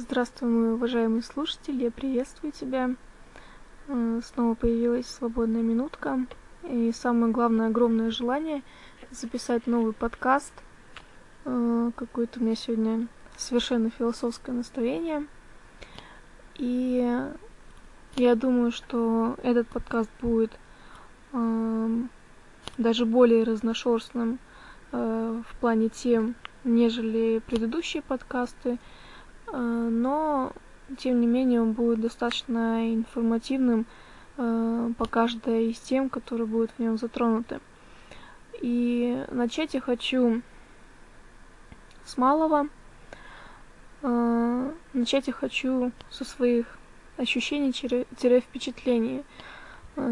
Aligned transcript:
Здравствуй, 0.00 0.48
мой 0.48 0.74
уважаемый 0.74 1.24
слушатель, 1.24 1.82
я 1.82 1.90
приветствую 1.90 2.52
тебя. 2.52 2.94
Э, 3.88 4.20
снова 4.24 4.54
появилась 4.54 5.08
свободная 5.08 5.62
минутка. 5.62 6.24
И 6.62 6.92
самое 6.92 7.32
главное, 7.32 7.66
огромное 7.66 8.12
желание 8.12 8.62
записать 9.10 9.66
новый 9.66 9.92
подкаст. 9.92 10.52
Э, 11.44 11.90
какое-то 11.96 12.38
у 12.38 12.44
меня 12.44 12.54
сегодня 12.54 13.08
совершенно 13.36 13.90
философское 13.90 14.52
настроение. 14.52 15.26
И 16.58 17.04
я 18.14 18.34
думаю, 18.36 18.70
что 18.70 19.34
этот 19.42 19.66
подкаст 19.66 20.10
будет 20.20 20.52
э, 21.32 22.02
даже 22.76 23.04
более 23.04 23.42
разношерстным 23.42 24.38
в 24.92 25.44
плане 25.60 25.88
тем, 25.88 26.36
нежели 26.62 27.42
предыдущие 27.44 28.00
подкасты. 28.00 28.78
Э, 29.52 29.88
но 29.90 30.52
тем 30.98 31.20
не 31.20 31.26
менее 31.26 31.60
он 31.60 31.72
будет 31.72 32.00
достаточно 32.00 32.94
информативным 32.94 33.86
э, 34.36 34.90
по 34.96 35.06
каждой 35.06 35.70
из 35.70 35.78
тем, 35.78 36.08
которые 36.08 36.46
будут 36.46 36.70
в 36.72 36.78
нем 36.78 36.98
затронуты. 36.98 37.60
И 38.60 39.24
начать 39.30 39.74
я 39.74 39.80
хочу 39.80 40.42
с 42.04 42.16
малого. 42.16 42.68
Э, 44.02 44.72
начать 44.92 45.26
я 45.26 45.32
хочу 45.32 45.90
со 46.10 46.24
своих 46.24 46.78
ощущений-впечатлений. 47.16 49.24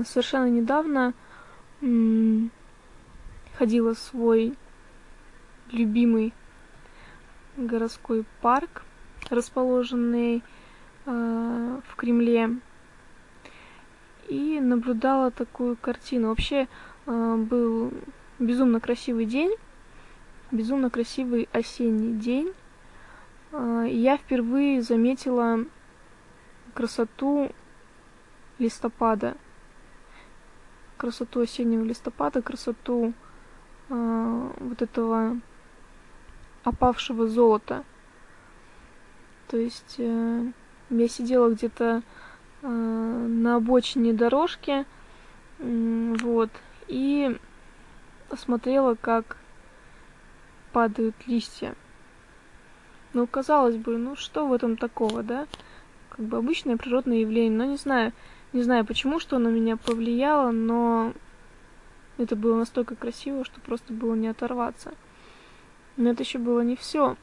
Совершенно 0.05 0.51
недавно 0.51 1.15
ходила 3.57 3.95
в 3.95 3.99
свой 3.99 4.57
любимый 5.71 6.35
городской 7.57 8.25
парк 8.41 8.83
расположенный 9.31 10.43
э, 11.07 11.81
в 11.87 11.97
Кремле, 11.97 12.57
и 14.29 14.61
наблюдала 14.61 15.31
такую 15.31 15.77
картину. 15.77 16.29
Вообще 16.29 16.69
э, 17.07 17.37
был 17.37 17.93
безумно 18.39 18.81
красивый 18.81 19.25
день, 19.25 19.55
безумно 20.51 20.91
красивый 20.91 21.49
осенний 21.53 22.15
день. 22.15 22.53
Э, 23.53 23.87
я 23.89 24.17
впервые 24.17 24.83
заметила 24.83 25.65
красоту 26.75 27.51
листопада, 28.59 29.37
красоту 30.97 31.41
осеннего 31.41 31.85
листопада, 31.85 32.43
красоту 32.43 33.13
э, 33.89 34.51
вот 34.59 34.83
этого 34.83 35.41
опавшего 36.65 37.29
золота– 37.29 37.85
то 39.49 39.57
есть 39.57 39.97
э, 39.99 40.45
я 40.91 41.09
сидела 41.09 41.51
где-то 41.51 42.03
э, 42.63 42.67
на 42.67 43.57
обочине 43.57 44.13
дорожки, 44.13 44.85
вот, 45.59 46.51
и 46.89 47.37
смотрела, 48.37 48.95
как 48.95 49.39
падают 50.73 51.15
листья. 51.27 51.75
Ну, 53.15 53.27
казалось 53.27 53.77
бы, 53.77 53.97
ну 53.97 54.15
что 54.17 54.47
в 54.47 54.53
этом 54.53 54.77
такого, 54.77 55.23
да? 55.23 55.47
Как 56.11 56.27
бы 56.27 56.37
обычное 56.37 56.77
природное 56.77 57.19
явление. 57.19 57.57
Но 57.57 57.65
не 57.65 57.77
знаю, 57.77 58.13
не 58.53 58.63
знаю 58.63 58.85
почему, 58.85 59.19
что 59.19 59.39
на 59.39 59.49
меня 59.49 59.77
повлияло, 59.77 60.51
но 60.51 61.15
это 62.19 62.37
было 62.37 62.59
настолько 62.59 62.95
красиво, 62.95 63.45
что 63.45 63.61
просто 63.61 63.93
было 63.93 64.15
не 64.15 64.29
оторваться. 64.29 64.93
Но 65.97 66.11
это 66.11 66.23
еще 66.25 66.39
было 66.39 66.61
не 66.61 66.77
все. 66.77 67.17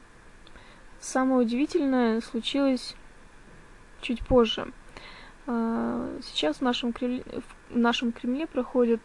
Самое 1.04 1.42
удивительное 1.42 2.22
случилось 2.22 2.96
чуть 4.00 4.24
позже. 4.26 4.72
А, 5.46 6.18
сейчас 6.22 6.56
в 6.56 6.60
нашем 6.62 6.94
Кремле, 6.94 7.22
в 7.68 7.76
нашем 7.76 8.10
Кремле 8.10 8.46
проходят 8.46 9.02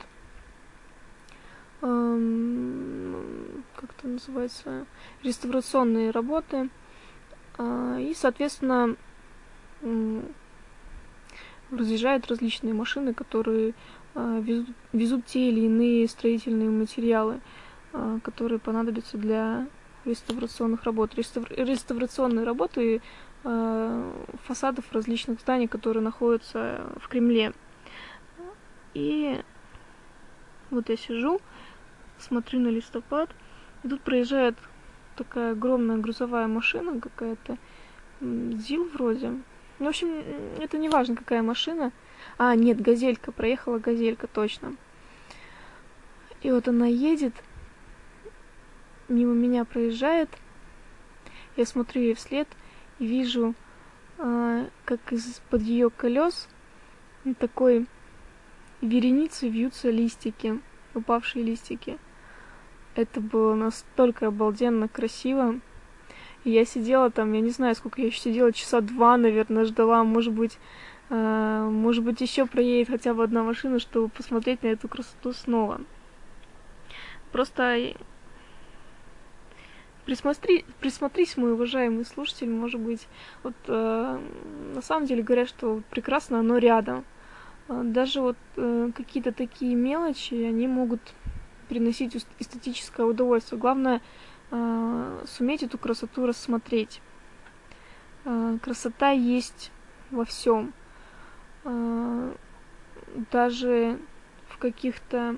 эм, 1.82 3.66
как 3.76 3.90
это 3.98 4.08
называется, 4.08 4.86
реставрационные 5.24 6.12
работы. 6.12 6.70
А, 7.58 7.98
и, 8.00 8.14
соответственно, 8.14 8.96
разъезжают 11.70 12.28
различные 12.28 12.74
машины, 12.74 13.14
которые 13.14 13.74
а, 14.16 14.40
везут, 14.40 14.70
везут 14.94 15.26
те 15.26 15.50
или 15.50 15.66
иные 15.66 16.08
строительные 16.08 16.70
материалы, 16.70 17.42
которые 18.24 18.60
понадобятся 18.60 19.18
для 19.18 19.68
реставрационных 20.06 20.84
работ. 20.84 21.16
Реставр... 21.16 21.48
Реставрационные 21.52 22.46
работы 22.46 23.02
э, 23.44 24.12
фасадов 24.46 24.92
различных 24.92 25.40
зданий, 25.42 25.68
которые 25.68 26.04
находятся 26.04 26.92
в 27.00 27.08
Кремле. 27.08 27.54
И 28.94 29.40
вот 30.72 30.90
я 30.90 30.98
сижу, 30.98 31.40
смотрю 32.18 32.60
на 32.60 32.70
листопад, 32.70 33.30
и 33.84 33.88
тут 33.88 34.02
проезжает 34.02 34.56
такая 35.16 35.52
огромная 35.52 35.98
грузовая 35.98 36.48
машина 36.48 37.00
какая-то, 37.00 37.58
ЗИЛ 38.22 38.90
вроде. 38.94 39.30
Ну, 39.80 39.86
в 39.86 39.90
общем, 39.90 40.24
это 40.60 40.78
не 40.78 40.90
важно, 40.90 41.16
какая 41.16 41.42
машина. 41.42 41.92
А, 42.38 42.56
нет, 42.56 42.82
газелька, 42.82 43.32
проехала 43.32 43.80
газелька, 43.80 44.28
точно. 44.28 44.76
И 46.42 46.52
вот 46.52 46.68
она 46.68 46.86
едет, 46.86 47.34
мимо 49.10 49.34
меня 49.34 49.66
проезжает, 49.66 50.30
я 51.58 51.66
смотрю 51.66 52.02
ей 52.02 52.14
вслед 52.14 52.48
и 53.00 53.06
вижу, 53.06 53.54
э, 54.18 54.68
как 54.86 55.12
из-под 55.12 55.62
ее 55.62 55.90
колес 55.90 56.48
такой 57.40 57.86
вереницей 58.82 59.50
вьются 59.50 59.90
листики, 59.90 60.60
упавшие 60.94 61.44
листики. 61.44 61.98
Это 62.96 63.20
было 63.20 63.56
настолько 63.56 64.28
обалденно 64.28 64.88
красиво. 64.88 65.60
Я 66.46 66.66
сидела 66.66 67.12
там, 67.12 67.34
я 67.34 67.42
не 67.42 67.50
знаю, 67.50 67.76
сколько 67.76 68.02
я 68.02 68.08
еще 68.08 68.20
сидела, 68.20 68.54
часа 68.54 68.82
два, 68.82 69.18
наверное, 69.18 69.66
ждала, 69.66 70.04
может 70.04 70.34
быть, 70.34 70.58
э, 71.10 71.68
может 71.70 72.04
быть, 72.04 72.22
еще 72.22 72.46
проедет 72.46 72.90
хотя 72.90 73.14
бы 73.14 73.24
одна 73.24 73.44
машина, 73.44 73.80
чтобы 73.80 74.10
посмотреть 74.10 74.64
на 74.64 74.68
эту 74.68 74.88
красоту 74.88 75.34
снова. 75.34 75.82
Просто 77.32 77.94
присмотри, 80.10 80.66
присмотрись, 80.80 81.38
мой 81.38 81.54
уважаемый 81.54 82.04
слушатель, 82.04 82.50
может 82.50 82.82
быть, 82.82 83.08
вот 83.44 83.54
э, 83.68 84.20
на 84.74 84.82
самом 84.82 85.06
деле 85.06 85.22
говорят, 85.22 85.48
что 85.48 85.84
прекрасно 85.92 86.40
оно 86.40 86.58
рядом. 86.58 87.06
Э, 87.68 87.84
даже 87.84 88.20
вот 88.20 88.38
э, 88.56 88.90
какие-то 88.96 89.32
такие 89.32 89.76
мелочи, 89.76 90.34
они 90.34 90.68
могут 90.68 91.00
приносить 91.68 92.16
эстетическое 92.40 93.06
удовольствие. 93.06 93.62
Главное 93.62 94.02
э, 94.50 95.26
суметь 95.28 95.62
эту 95.62 95.78
красоту 95.78 96.26
рассмотреть. 96.26 97.02
Э, 98.26 98.58
красота 98.64 99.12
есть 99.12 99.72
во 100.10 100.26
всем. 100.26 100.74
Э, 101.66 102.34
даже 103.32 104.00
в 104.48 104.58
каких-то 104.58 105.36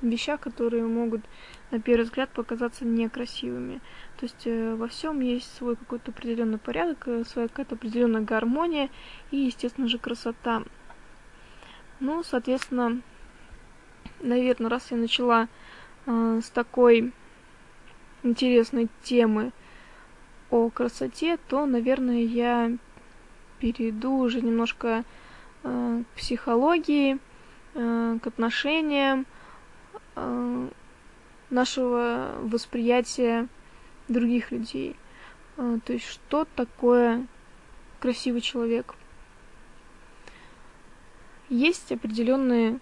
вещах, 0.00 0.40
которые 0.40 0.84
могут 0.84 1.20
на 1.70 1.80
первый 1.80 2.04
взгляд 2.04 2.30
показаться 2.30 2.84
некрасивыми. 2.84 3.80
То 4.24 4.26
есть 4.26 4.46
э, 4.46 4.74
во 4.74 4.88
всем 4.88 5.20
есть 5.20 5.54
свой 5.54 5.76
какой-то 5.76 6.10
определенный 6.10 6.56
порядок, 6.56 7.06
э, 7.08 7.24
своя 7.24 7.46
какая-то 7.46 7.74
определенная 7.74 8.22
гармония 8.22 8.88
и, 9.30 9.36
естественно 9.36 9.86
же, 9.86 9.98
красота. 9.98 10.62
Ну, 12.00 12.22
соответственно, 12.22 13.02
наверное, 14.20 14.70
раз 14.70 14.90
я 14.90 14.96
начала 14.96 15.48
э, 16.06 16.40
с 16.42 16.48
такой 16.48 17.12
интересной 18.22 18.88
темы 19.02 19.52
о 20.48 20.70
красоте, 20.70 21.36
то, 21.36 21.66
наверное, 21.66 22.22
я 22.22 22.72
перейду 23.60 24.20
уже 24.20 24.40
немножко 24.40 25.04
э, 25.64 26.02
к 26.14 26.16
психологии, 26.16 27.18
э, 27.74 28.18
к 28.22 28.26
отношениям, 28.26 29.26
э, 30.16 30.68
нашего 31.50 32.36
восприятия 32.40 33.48
других 34.08 34.50
людей. 34.50 34.96
А, 35.56 35.78
то 35.84 35.92
есть, 35.92 36.06
что 36.06 36.46
такое 36.56 37.26
красивый 38.00 38.40
человек? 38.40 38.94
Есть 41.48 41.92
определенные 41.92 42.80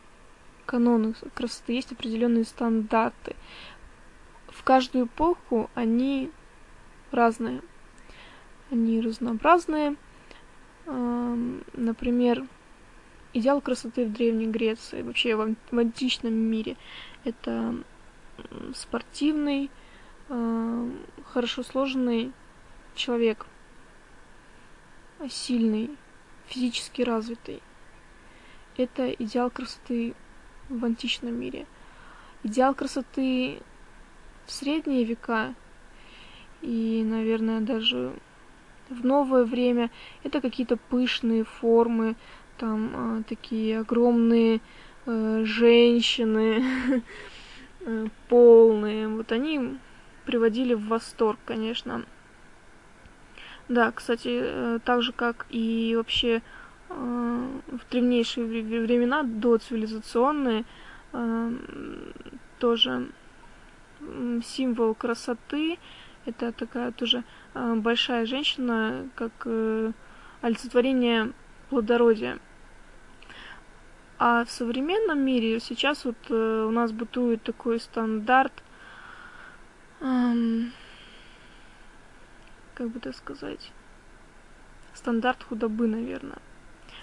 каноны 0.67 1.15
красоты, 1.35 1.73
есть 1.75 1.93
определенные 1.93 2.45
стандарты. 2.45 3.37
В 4.49 4.63
каждую 4.63 5.07
эпоху 5.07 5.69
они 5.75 6.31
разные. 7.11 7.61
Они 8.71 9.01
разнообразные. 9.01 9.97
Например, 10.87 12.45
идеал 13.33 13.61
красоты 13.61 14.07
в 14.07 14.13
Древней 14.13 14.47
Греции, 14.47 15.03
вообще 15.03 15.37
в 15.37 15.79
античном 15.79 16.35
мире, 16.35 16.77
это 17.25 17.75
спортивный, 18.75 19.71
хорошо 20.29 21.63
сложенный 21.63 22.33
человек. 22.95 23.47
сильный, 25.29 25.91
физически 26.47 27.03
развитый. 27.03 27.63
Это 28.77 29.11
идеал 29.11 29.51
красоты 29.51 30.15
в 30.69 30.85
античном 30.85 31.35
мире. 31.35 31.67
Идеал 32.43 32.75
красоты 32.75 33.63
в 34.47 34.53
средние 34.53 35.05
века 35.05 35.55
и, 36.63 37.05
наверное, 37.05 37.61
даже 37.61 38.13
в 38.89 39.05
новое 39.05 39.45
время 39.45 39.91
это 40.23 40.41
какие-то 40.41 40.77
пышные 40.77 41.45
формы, 41.45 42.17
там 42.59 43.21
э, 43.21 43.23
такие 43.29 43.81
огромные 43.81 44.61
э, 45.07 45.43
женщины, 45.45 46.65
э, 47.81 48.07
полные. 48.29 49.09
Вот 49.09 49.33
они 49.33 49.79
приводили 50.25 50.75
в 50.75 50.89
восторг, 50.89 51.39
конечно. 51.45 52.05
Да, 53.69 53.93
кстати, 53.93 54.41
э, 54.43 54.79
так 54.85 55.03
же 55.03 55.13
как 55.13 55.47
и 55.51 55.95
вообще 55.97 56.43
э, 56.89 56.93
в 57.69 57.91
древнейшие 57.91 58.47
времена, 58.47 59.23
до 59.23 59.59
цивилизационные, 59.59 60.65
э, 61.13 61.53
тоже 62.59 63.09
символ 64.45 64.95
красоты. 64.95 65.79
Это 66.27 66.53
такая 66.53 66.93
тоже 66.93 67.23
большая 67.55 68.27
женщина, 68.27 69.09
как 69.15 69.47
олицетворение 70.41 71.33
плодородия. 71.71 72.39
А 74.19 74.45
в 74.45 74.51
современном 74.51 75.21
мире 75.21 75.61
сейчас 75.61 76.05
вот 76.05 76.31
у 76.31 76.71
нас 76.71 76.91
бытует 76.93 77.43
такой 77.43 77.79
стандарт 77.79 78.53
эм, 80.03 80.73
как 82.75 82.89
бы 82.91 83.01
так 83.01 83.15
сказать, 83.15 83.73
стандарт 84.95 85.43
худобы, 85.43 85.87
наверное. 85.87 86.39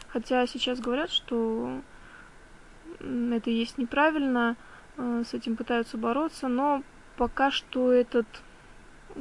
Хотя 0.09 0.45
сейчас 0.47 0.79
говорят, 0.79 1.09
что 1.09 1.81
это 2.99 3.49
есть 3.49 3.77
неправильно, 3.77 4.55
э, 4.97 5.23
с 5.25 5.33
этим 5.33 5.55
пытаются 5.55 5.97
бороться, 5.97 6.47
но 6.47 6.83
пока 7.17 7.51
что 7.51 7.91
этот 7.91 8.27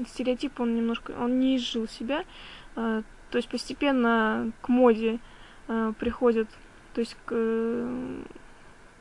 стереотип, 0.07 0.61
он 0.61 0.75
немножко, 0.75 1.13
он 1.13 1.39
не 1.39 1.57
изжил 1.57 1.89
себя, 1.89 2.25
э, 2.77 3.03
то 3.31 3.37
есть 3.37 3.49
постепенно 3.49 4.53
к 4.63 4.69
моде 4.69 5.21
э, 5.69 5.93
приходят, 5.99 6.49
то 6.95 7.01
есть 7.01 7.17
к 7.25 7.77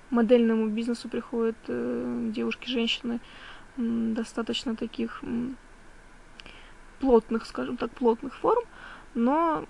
модельному 0.09 0.67
бизнесу 0.67 1.09
приходят 1.09 1.57
девушки, 1.67 2.69
женщины 2.69 3.19
достаточно 3.77 4.75
таких 4.75 5.23
плотных, 6.99 7.45
скажем 7.45 7.77
так, 7.77 7.91
плотных 7.91 8.35
форм, 8.35 8.63
но 9.13 9.65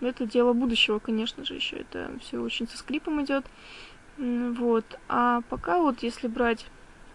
это 0.00 0.26
дело 0.26 0.52
будущего, 0.52 0.98
конечно 0.98 1.44
же, 1.44 1.54
еще 1.54 1.76
это 1.76 2.10
все 2.20 2.38
очень 2.38 2.68
со 2.68 2.78
скрипом 2.78 3.22
идет. 3.22 3.46
Вот. 4.16 4.84
А 5.08 5.42
пока 5.48 5.78
вот 5.78 6.02
если 6.02 6.28
брать 6.28 6.66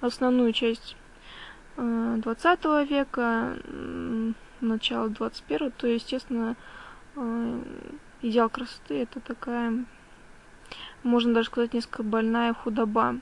основную 0.01 0.53
часть 0.53 0.95
20 1.77 2.59
э, 2.65 2.85
века, 2.85 3.57
начало 4.61 5.09
21 5.09 5.71
то, 5.71 5.87
естественно, 5.87 6.55
э, 7.15 7.61
идеал 8.21 8.49
красоты 8.49 9.01
это 9.01 9.19
такая, 9.19 9.85
можно 11.03 11.33
даже 11.33 11.47
сказать, 11.49 11.73
несколько 11.73 12.03
больная 12.03 12.53
худоба. 12.53 13.17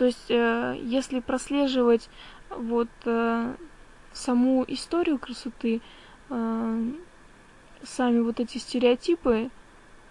То 0.00 0.06
есть, 0.06 0.30
э, 0.30 0.78
если 0.82 1.20
прослеживать 1.20 2.08
вот 2.48 2.88
саму 4.12 4.64
историю 4.66 5.18
красоты, 5.18 5.82
э, 6.30 6.92
сами 7.82 8.20
вот 8.20 8.40
эти 8.40 8.56
стереотипы 8.56 9.50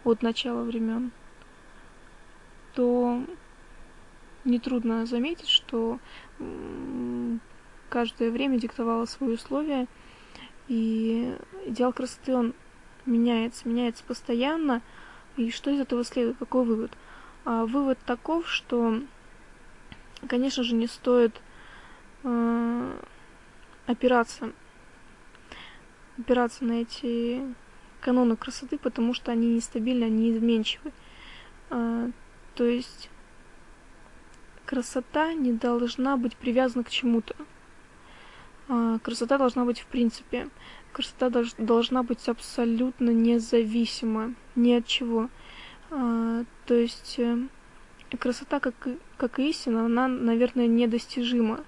от 0.04 0.22
начала 0.22 0.62
времен, 0.62 1.10
то 2.76 3.24
нетрудно 4.46 5.08
заметить, 5.08 5.50
что 5.50 5.98
каждое 7.90 8.30
время 8.30 8.60
диктовало 8.60 9.06
свои 9.06 9.34
условия, 9.34 9.88
и 10.68 11.36
идеал 11.66 11.94
красоты, 11.94 12.36
он 12.36 12.54
меняется, 13.08 13.68
меняется 13.68 14.04
постоянно. 14.04 14.84
И 15.36 15.50
что 15.50 15.72
из 15.72 15.80
этого 15.80 16.04
следует? 16.04 16.38
Какой 16.38 16.64
вывод? 16.64 16.92
А 17.44 17.66
вывод 17.66 17.98
таков, 18.06 18.48
что, 18.48 19.02
конечно 20.28 20.64
же, 20.64 20.76
не 20.76 20.88
стоит 20.88 21.40
э, 22.24 23.00
опираться, 23.86 24.52
опираться 26.18 26.64
на 26.66 26.82
эти 26.82 27.42
каноны 28.02 28.36
красоты, 28.36 28.78
потому 28.78 29.14
что 29.14 29.32
они 29.32 29.56
нестабильны, 29.56 30.06
они 30.06 30.32
изменчивы. 30.32 30.92
А, 31.70 32.10
то 32.56 32.66
есть 32.66 33.10
красота 34.66 35.34
не 35.34 35.54
должна 35.54 36.18
быть 36.18 36.36
привязана 36.36 36.84
к 36.84 36.90
чему-то. 36.90 37.36
А, 38.68 39.00
красота 39.00 39.38
должна 39.38 39.66
быть 39.66 39.80
в 39.80 39.86
принципе. 39.86 40.50
Красота 40.92 41.32
должна 41.58 42.04
быть 42.04 42.28
абсолютно 42.28 43.12
независима 43.12 44.34
ни 44.56 44.74
от 44.74 44.88
чего. 44.88 45.30
То 45.90 46.46
есть 46.76 47.16
э, 47.18 47.48
красота, 48.20 48.60
как, 48.60 48.76
как 49.20 49.38
истина, 49.38 49.86
она, 49.86 50.08
наверное, 50.08 50.66
недостижима. 50.66 51.66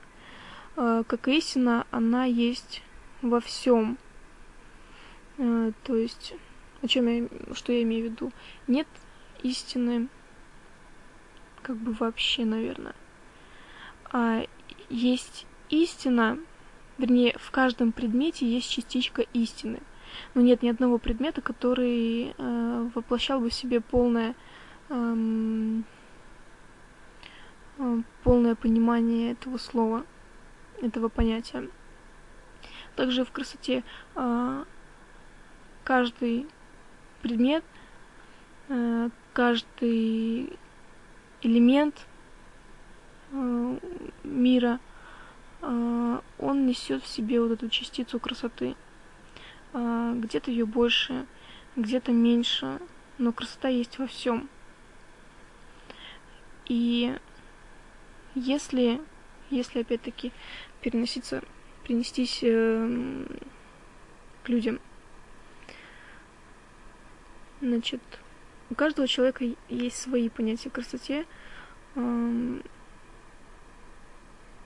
Э, 0.77 1.03
как 1.05 1.27
истина, 1.27 1.85
она 1.91 2.23
есть 2.23 2.81
во 3.21 3.41
всем. 3.41 3.97
Э, 5.37 5.73
то 5.83 5.95
есть, 5.95 6.33
о 6.81 6.87
чем 6.87 7.07
я, 7.07 7.27
что 7.53 7.73
я 7.73 7.83
имею 7.83 8.07
в 8.07 8.11
виду? 8.11 8.31
Нет 8.67 8.87
истины, 9.43 10.07
как 11.61 11.75
бы 11.75 11.91
вообще, 11.91 12.45
наверное. 12.45 12.95
А 14.13 14.45
есть 14.89 15.45
истина, 15.69 16.39
вернее, 16.97 17.35
в 17.37 17.51
каждом 17.51 17.91
предмете 17.91 18.45
есть 18.47 18.71
частичка 18.71 19.23
истины. 19.33 19.81
Но 20.35 20.41
нет 20.41 20.61
ни 20.61 20.69
одного 20.69 20.99
предмета, 20.99 21.41
который 21.41 22.33
э, 22.37 22.89
воплощал 22.95 23.41
бы 23.41 23.49
в 23.49 23.53
себе 23.53 23.81
полное, 23.81 24.35
эм, 24.89 25.83
полное 28.23 28.55
понимание 28.55 29.31
этого 29.31 29.57
слова 29.57 30.05
этого 30.81 31.09
понятия. 31.09 31.69
Также 32.95 33.23
в 33.23 33.31
красоте 33.31 33.83
э, 34.15 34.65
каждый 35.83 36.47
предмет, 37.21 37.63
э, 38.67 39.09
каждый 39.33 40.57
элемент 41.41 42.05
э, 43.31 43.79
мира, 44.23 44.79
э, 45.61 46.19
он 46.39 46.65
несет 46.65 47.03
в 47.03 47.07
себе 47.07 47.41
вот 47.41 47.51
эту 47.51 47.69
частицу 47.69 48.19
красоты. 48.19 48.75
Э, 49.73 50.13
где-то 50.15 50.51
ее 50.51 50.65
больше, 50.65 51.25
где-то 51.75 52.11
меньше, 52.11 52.79
но 53.17 53.31
красота 53.31 53.69
есть 53.69 53.97
во 53.99 54.07
всем. 54.07 54.49
И 56.67 57.17
если, 58.35 59.01
если 59.49 59.81
опять-таки 59.81 60.31
переноситься, 60.81 61.41
перенестись 61.83 62.39
э, 62.41 63.25
к 64.43 64.49
людям. 64.49 64.79
Значит, 67.61 68.01
у 68.69 68.75
каждого 68.75 69.07
человека 69.07 69.45
есть 69.69 69.97
свои 69.97 70.29
понятия 70.29 70.69
о 70.69 70.71
красоте, 70.71 71.25
э, 71.95 72.61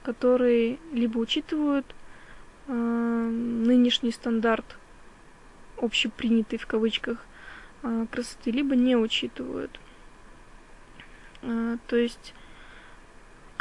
которые 0.03 0.77
либо 0.93 1.17
учитывают 1.17 1.95
э, 2.67 2.71
нынешний 2.71 4.11
стандарт, 4.11 4.77
общепринятый 5.77 6.59
в 6.59 6.67
кавычках, 6.67 7.25
э, 7.83 8.05
красоты, 8.11 8.51
либо 8.51 8.75
не 8.75 8.95
учитывают. 8.95 9.79
Э, 11.41 11.77
то 11.87 11.95
есть 11.95 12.33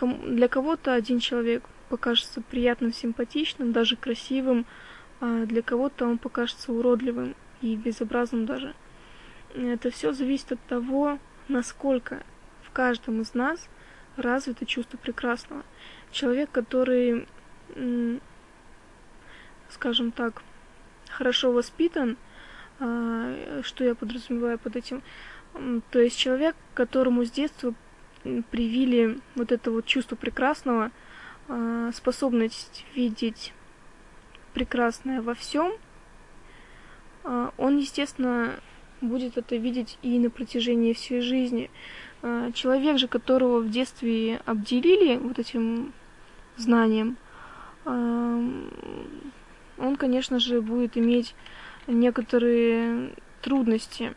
для 0.01 0.49
кого-то 0.49 0.95
один 0.95 1.19
человек 1.21 1.63
покажется 1.89 2.41
приятным, 2.41 2.93
симпатичным, 2.93 3.73
даже 3.73 3.97
красивым, 3.97 4.67
а 5.21 5.45
для 5.47 5.63
кого-то 5.63 6.07
он 6.07 6.19
покажется 6.19 6.73
уродливым 6.73 7.35
и 7.61 7.77
безобразным 7.77 8.47
даже. 8.47 8.75
Это 9.55 9.91
все 9.91 10.13
зависит 10.13 10.53
от 10.53 10.61
того, 10.67 11.19
насколько 11.49 12.23
в 12.63 12.71
каждом 12.73 13.21
из 13.21 13.35
нас 13.35 13.69
развито 14.17 14.67
чувство 14.67 14.97
прекрасного. 14.97 15.63
Человек, 16.11 16.51
который, 16.51 17.29
скажем 19.69 20.11
так, 20.11 20.43
хорошо 21.09 21.53
воспитан, 21.53 22.17
а, 22.81 23.63
что 23.63 23.85
я 23.85 23.95
подразумеваю 23.95 24.59
под 24.59 24.77
этим, 24.77 25.03
то 25.91 26.01
есть 26.01 26.19
человек, 26.19 26.57
которому 26.75 27.25
с 27.25 27.31
детства 27.31 27.73
привили 28.51 29.19
вот 29.35 29.53
это 29.53 29.71
вот 29.71 29.87
чувство 29.87 30.17
прекрасного– 30.17 30.91
Э, 31.47 31.91
способность 31.95 32.87
видеть 32.95 33.53
прекрасное 34.55 35.21
во 35.21 35.35
всем, 35.35 35.75
э, 37.25 37.51
он, 37.59 37.77
естественно, 37.77 38.61
будет 39.03 39.37
это 39.37 39.57
видеть 39.57 39.99
и 40.01 40.19
на 40.19 40.31
протяжении 40.31 40.95
всей 40.95 41.21
жизни. 41.21 41.71
Э, 42.23 42.51
человек 42.55 42.99
же, 42.99 43.09
которого 43.09 43.61
в 43.61 43.71
детстве 43.71 44.41
обделили 44.47 45.17
вот 45.17 45.39
этим 45.39 45.93
знанием, 46.57 47.17
он, 47.85 48.71
конечно 49.99 50.39
же, 50.39 50.63
будет 50.63 50.97
иметь 50.97 51.35
некоторые 51.87 53.11
трудности. 53.43 54.15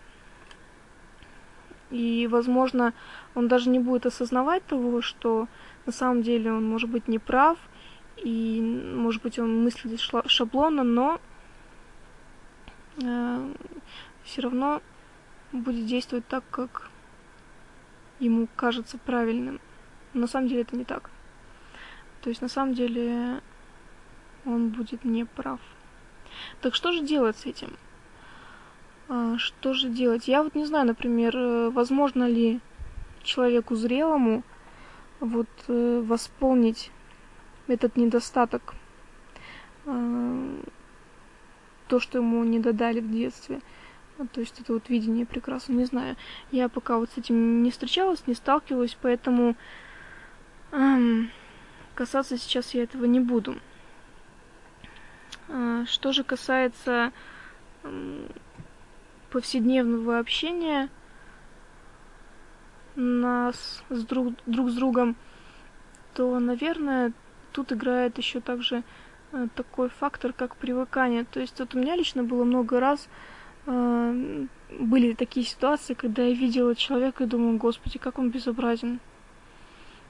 И, 1.89 2.27
возможно, 2.29 2.93
он 3.35 3.47
даже 3.47 3.69
не 3.69 3.79
будет 3.79 4.05
осознавать 4.05 4.65
того, 4.65 5.01
что 5.01 5.47
на 5.85 5.91
самом 5.91 6.21
деле 6.21 6.51
он 6.51 6.67
может 6.69 6.89
быть 6.89 7.07
не 7.07 7.19
прав, 7.19 7.57
и, 8.17 8.61
может 8.61 9.21
быть, 9.21 9.39
он 9.39 9.63
мыслит 9.63 9.99
шаблонно, 10.25 10.83
но 10.83 11.21
э, 13.01 13.53
все 14.23 14.41
равно 14.41 14.81
будет 15.51 15.85
действовать 15.85 16.27
так, 16.27 16.43
как 16.51 16.89
ему 18.19 18.47
кажется 18.55 18.97
правильным. 18.97 19.61
На 20.13 20.27
самом 20.27 20.47
деле 20.47 20.61
это 20.61 20.75
не 20.75 20.83
так. 20.83 21.09
То 22.21 22.29
есть 22.29 22.41
на 22.41 22.49
самом 22.49 22.73
деле 22.73 23.41
он 24.45 24.69
будет 24.69 25.05
не 25.05 25.25
прав. 25.25 25.59
Так 26.61 26.75
что 26.75 26.91
же 26.91 27.01
делать 27.01 27.37
с 27.37 27.45
этим? 27.45 27.77
А, 29.09 29.37
что 29.37 29.73
же 29.73 29.89
делать? 29.89 30.27
Я 30.27 30.43
вот 30.43 30.55
не 30.55 30.65
знаю, 30.65 30.87
например, 30.87 31.35
э, 31.35 31.69
возможно 31.69 32.27
ли 32.27 32.59
человеку 33.23 33.75
зрелому 33.75 34.43
вот 35.19 35.47
э, 35.67 36.01
восполнить 36.05 36.91
этот 37.67 37.95
недостаток, 37.95 38.75
а, 39.85 40.59
то, 41.87 41.99
что 41.99 42.17
ему 42.17 42.43
не 42.43 42.59
додали 42.59 42.99
в 42.99 43.09
детстве. 43.09 43.61
То 44.33 44.41
есть 44.41 44.59
это 44.59 44.73
вот 44.73 44.89
видение 44.89 45.25
прекрасно, 45.25 45.73
не 45.73 45.85
знаю. 45.85 46.17
Я 46.51 46.69
пока 46.69 46.97
вот 46.97 47.09
с 47.11 47.17
этим 47.17 47.61
не 47.63 47.71
встречалась, 47.71 48.25
не 48.25 48.33
сталкивалась, 48.33 48.97
поэтому 48.99 49.55
эм, 50.71 51.29
касаться 51.93 52.37
сейчас 52.37 52.73
я 52.73 52.83
этого 52.83 53.05
не 53.05 53.19
буду. 53.19 53.55
Э, 55.47 55.85
что 55.87 56.11
же 56.11 56.23
касается 56.23 57.11
э, 57.83 58.27
повседневного 59.29 60.19
общения 60.19 60.89
нас 62.95 63.83
с 63.89 64.03
друг, 64.03 64.33
друг 64.45 64.69
с 64.69 64.73
другом, 64.73 65.15
то, 66.13 66.39
наверное, 66.39 67.13
тут 67.51 67.71
играет 67.71 68.17
еще 68.17 68.41
также 68.41 68.83
э, 69.31 69.47
такой 69.55 69.89
фактор, 69.89 70.33
как 70.33 70.55
привыкание. 70.55 71.23
То 71.23 71.39
есть 71.39 71.59
вот 71.59 71.75
у 71.75 71.79
меня 71.79 71.95
лично 71.95 72.23
было 72.23 72.43
много 72.43 72.79
раз 72.79 73.07
э, 73.67 74.47
были 74.79 75.13
такие 75.13 75.45
ситуации, 75.45 75.93
когда 75.93 76.23
я 76.23 76.33
видела 76.33 76.75
человека 76.75 77.23
и 77.23 77.27
думала, 77.27 77.57
господи, 77.57 77.97
как 77.97 78.19
он 78.19 78.29
безобразен. 78.29 78.99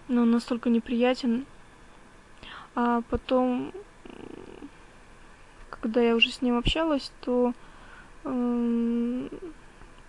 Но 0.08 0.22
он 0.22 0.32
настолько 0.32 0.70
неприятен. 0.70 1.46
А 2.76 3.02
потом, 3.10 3.74
когда 5.70 6.02
я 6.02 6.16
уже 6.16 6.32
с 6.32 6.42
ним 6.42 6.58
общалась, 6.58 7.12
то 7.22 7.54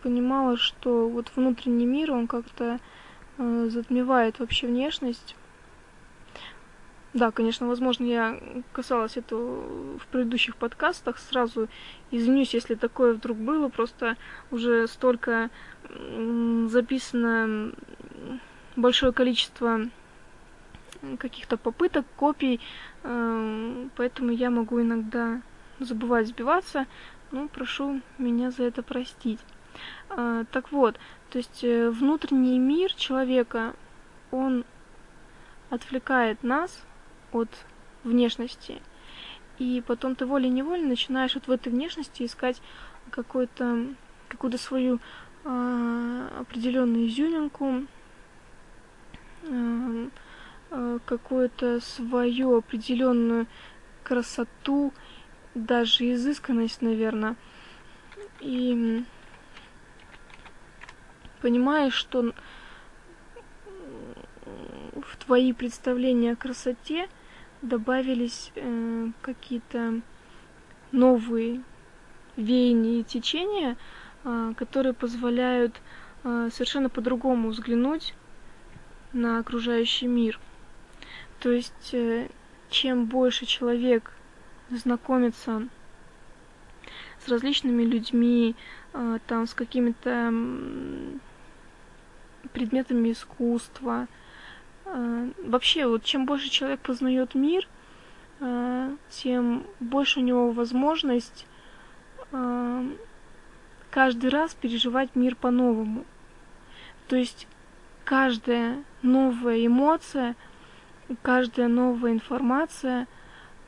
понимала, 0.03 0.57
что 0.57 1.09
вот 1.09 1.31
внутренний 1.37 1.87
мир, 1.87 2.13
он 2.13 2.27
как-то 2.27 2.79
э, 3.39 3.69
затмевает 3.71 4.39
вообще 4.39 4.67
внешность. 4.67 5.37
Да, 7.15 7.31
конечно, 7.31 7.67
возможно, 7.67 8.05
я 8.05 8.41
касалась 8.73 9.17
этого 9.17 9.99
в 9.99 10.07
предыдущих 10.07 10.57
подкастах. 10.57 11.19
Сразу 11.19 11.69
извинюсь, 12.11 12.55
если 12.55 12.75
такое 12.75 13.15
вдруг 13.15 13.39
было. 13.39 13.69
Просто 13.69 14.17
уже 14.51 14.87
столько 14.87 15.51
записано 16.69 17.73
большое 18.77 19.13
количество 19.13 19.89
каких-то 21.19 21.57
попыток, 21.57 22.05
копий, 22.17 22.61
э, 23.05 23.89
поэтому 23.97 24.31
я 24.33 24.51
могу 24.51 24.81
иногда 24.81 25.41
забывать 25.81 26.29
сбиваться. 26.29 26.87
Ну, 27.31 27.49
прошу 27.49 28.01
меня 28.17 28.51
за 28.51 28.65
это 28.65 28.83
простить. 28.83 29.41
Э, 30.11 30.45
так 30.51 30.73
вот, 30.73 30.99
то 31.31 31.39
есть 31.39 31.63
э, 31.63 31.91
внутренний 31.91 32.59
мир 32.59 32.93
человека, 32.95 33.75
он 34.31 34.65
отвлекает 35.71 36.43
нас 36.43 36.83
от 37.33 37.49
внешности. 38.05 38.81
И 39.59 39.83
потом 39.87 40.15
ты 40.15 40.25
волей-неволей 40.25 40.85
начинаешь 40.85 41.35
вот 41.35 41.49
в 41.49 41.51
этой 41.51 41.71
внешности 41.71 42.25
искать 42.25 42.63
какую-то 43.11 43.89
свою 44.57 45.01
э, 45.45 46.29
определенную 46.41 47.09
изюминку, 47.09 47.85
э, 49.43 50.09
э, 50.71 50.99
какую-то 51.05 51.81
свою 51.81 52.57
определенную 52.57 53.47
красоту, 54.05 54.93
даже 55.65 56.13
изысканность, 56.13 56.83
наверное. 56.83 57.37
И 58.41 59.05
понимаешь, 61.41 61.95
что 61.95 62.33
в 65.03 65.17
твои 65.25 65.53
представления 65.53 66.33
о 66.33 66.37
красоте 66.37 67.09
добавились 67.63 68.53
э, 68.55 69.09
какие-то 69.21 70.01
новые 70.93 71.63
веяния 72.37 73.01
и 73.01 73.05
течения, 73.05 73.77
э, 74.25 74.53
которые 74.57 74.93
позволяют 74.95 75.81
э, 76.25 76.49
совершенно 76.53 76.89
по-другому 76.89 77.49
взглянуть 77.49 78.15
на 79.13 79.39
окружающий 79.39 80.07
мир. 80.07 80.39
То 81.41 81.51
есть, 81.51 81.93
э, 81.93 82.29
чем 82.71 83.07
больше 83.07 83.47
человек 83.47 84.13
знакомится 84.71 85.69
с 87.25 87.29
различными 87.29 87.83
людьми, 87.83 88.55
э, 88.93 89.19
там, 89.27 89.47
с 89.47 89.55
какими-то 89.55 90.33
предметами 92.53 93.13
искусства, 93.13 94.09
Э, 94.91 95.31
вообще, 95.45 95.87
вот 95.87 96.03
чем 96.05 96.25
больше 96.25 96.49
человек 96.49 96.81
познает 96.81 97.35
мир, 97.35 97.69
э, 98.41 98.97
тем 99.11 99.65
больше 99.81 100.21
у 100.21 100.23
него 100.23 100.51
возможность 100.51 101.47
каждый 103.91 104.29
раз 104.29 104.55
переживать 104.55 105.17
мир 105.17 105.35
по-новому. 105.35 106.05
То 107.07 107.17
есть 107.17 107.49
каждая 108.05 108.85
новая 109.01 109.65
эмоция, 109.65 110.37
каждая 111.23 111.69
новая 111.69 112.13
информация, 112.13 113.07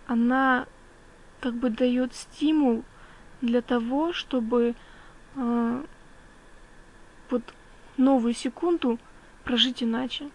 она 0.07 0.67
как 1.41 1.55
бы 1.55 1.71
дает 1.71 2.15
стимул 2.15 2.85
для 3.41 3.63
того, 3.63 4.13
чтобы 4.13 4.75
э, 5.37 5.85
вот 7.31 7.43
новую 7.97 8.35
секунду 8.35 8.99
прожить 9.45 9.83
иначе. 9.83 10.31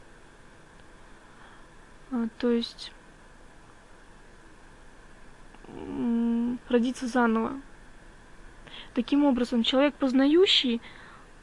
А, 2.12 2.28
то 2.38 2.50
есть 2.50 2.92
родиться 6.70 7.08
заново. 7.08 7.62
Таким 8.94 9.26
образом, 9.26 9.64
человек 9.64 9.96
познающий, 9.96 10.82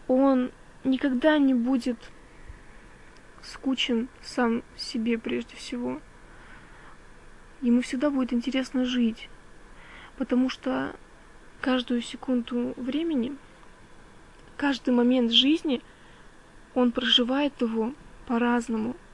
он 0.09 0.51
никогда 0.85 1.39
не 1.39 1.55
будет 1.55 1.99
скучен 3.43 4.09
сам 4.23 4.63
себе 4.77 5.19
прежде 5.19 5.57
всего. 5.57 6.01
Ему 7.61 7.83
всегда 7.83 8.11
будет 8.11 8.33
интересно 8.33 8.85
жить, 8.85 9.29
потому 10.23 10.49
что 10.51 10.95
каждую 11.61 12.01
секунду 12.01 12.75
времени, 12.77 13.37
каждый 14.57 14.95
момент 14.95 15.33
жизни, 15.33 15.83
он 16.75 16.93
проживает 16.93 17.61
его 17.61 17.93
по-разному– 18.27 18.95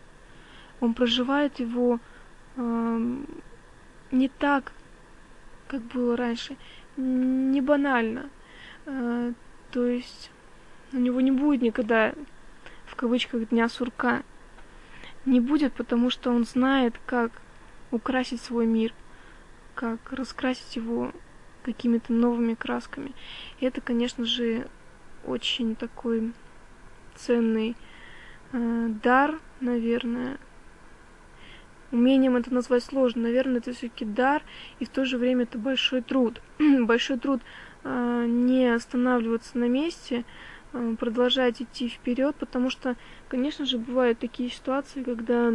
он 0.80 0.94
проживает 0.94 1.58
его 1.58 1.98
э, 2.56 3.16
не 4.10 4.28
так, 4.28 4.72
как 5.66 5.82
было 5.82 6.16
раньше, 6.16 6.56
не 6.96 7.60
банально. 7.60 8.30
Э, 8.86 9.32
то 9.70 9.86
есть 9.86 10.30
у 10.92 10.98
него 10.98 11.20
не 11.20 11.32
будет 11.32 11.62
никогда 11.62 12.14
в 12.86 12.94
кавычках 12.96 13.48
дня 13.48 13.68
сурка. 13.68 14.22
Не 15.24 15.40
будет, 15.40 15.72
потому 15.74 16.10
что 16.10 16.30
он 16.30 16.44
знает, 16.44 16.94
как 17.04 17.32
украсить 17.90 18.40
свой 18.40 18.66
мир, 18.66 18.94
как 19.78 20.12
раскрасить 20.12 20.74
его 20.74 21.12
какими-то 21.62 22.12
новыми 22.12 22.54
красками. 22.54 23.12
И 23.60 23.66
это, 23.66 23.80
конечно 23.80 24.24
же, 24.24 24.66
очень 25.24 25.76
такой 25.76 26.32
ценный 27.14 27.76
э, 28.52 28.88
дар, 29.04 29.38
наверное, 29.60 30.38
Умением 31.90 32.36
это 32.36 32.52
назвать 32.52 32.84
сложно. 32.84 33.22
Наверное, 33.22 33.58
это 33.58 33.72
все-таки 33.72 34.04
дар, 34.04 34.42
и 34.78 34.84
в 34.84 34.90
то 34.90 35.06
же 35.06 35.16
время 35.16 35.44
это 35.44 35.56
большой 35.56 36.02
труд. 36.02 36.42
большой 36.80 37.18
труд 37.18 37.40
а, 37.82 38.26
не 38.26 38.66
останавливаться 38.66 39.56
на 39.56 39.68
месте, 39.68 40.26
а, 40.74 40.96
продолжать 40.96 41.62
идти 41.62 41.88
вперед, 41.88 42.36
потому 42.36 42.68
что, 42.68 42.96
конечно 43.28 43.64
же, 43.64 43.78
бывают 43.78 44.18
такие 44.18 44.50
ситуации, 44.50 45.02
когда 45.02 45.54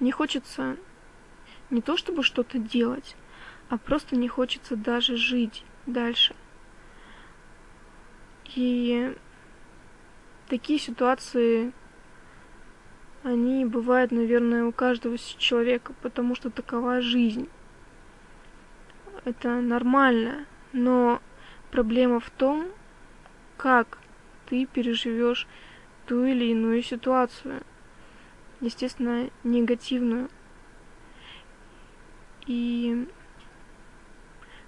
не 0.00 0.12
хочется 0.12 0.76
не 1.70 1.82
то 1.82 1.96
чтобы 1.96 2.22
что-то 2.22 2.58
делать, 2.58 3.16
а 3.68 3.78
просто 3.78 4.16
не 4.16 4.28
хочется 4.28 4.76
даже 4.76 5.16
жить 5.16 5.64
дальше. 5.86 6.34
И 8.54 9.14
такие 10.48 10.78
ситуации, 10.78 11.72
они 13.22 13.64
бывают, 13.66 14.10
наверное, 14.10 14.64
у 14.64 14.72
каждого 14.72 15.18
человека, 15.18 15.92
потому 16.00 16.34
что 16.34 16.50
такова 16.50 17.00
жизнь. 17.00 17.48
Это 19.24 19.60
нормально, 19.60 20.46
но 20.72 21.20
проблема 21.70 22.20
в 22.20 22.30
том, 22.30 22.68
как 23.58 23.98
ты 24.46 24.64
переживешь 24.64 25.46
ту 26.06 26.24
или 26.24 26.46
иную 26.46 26.82
ситуацию. 26.82 27.62
Естественно, 28.60 29.30
негативную. 29.44 30.28
И, 32.46 33.06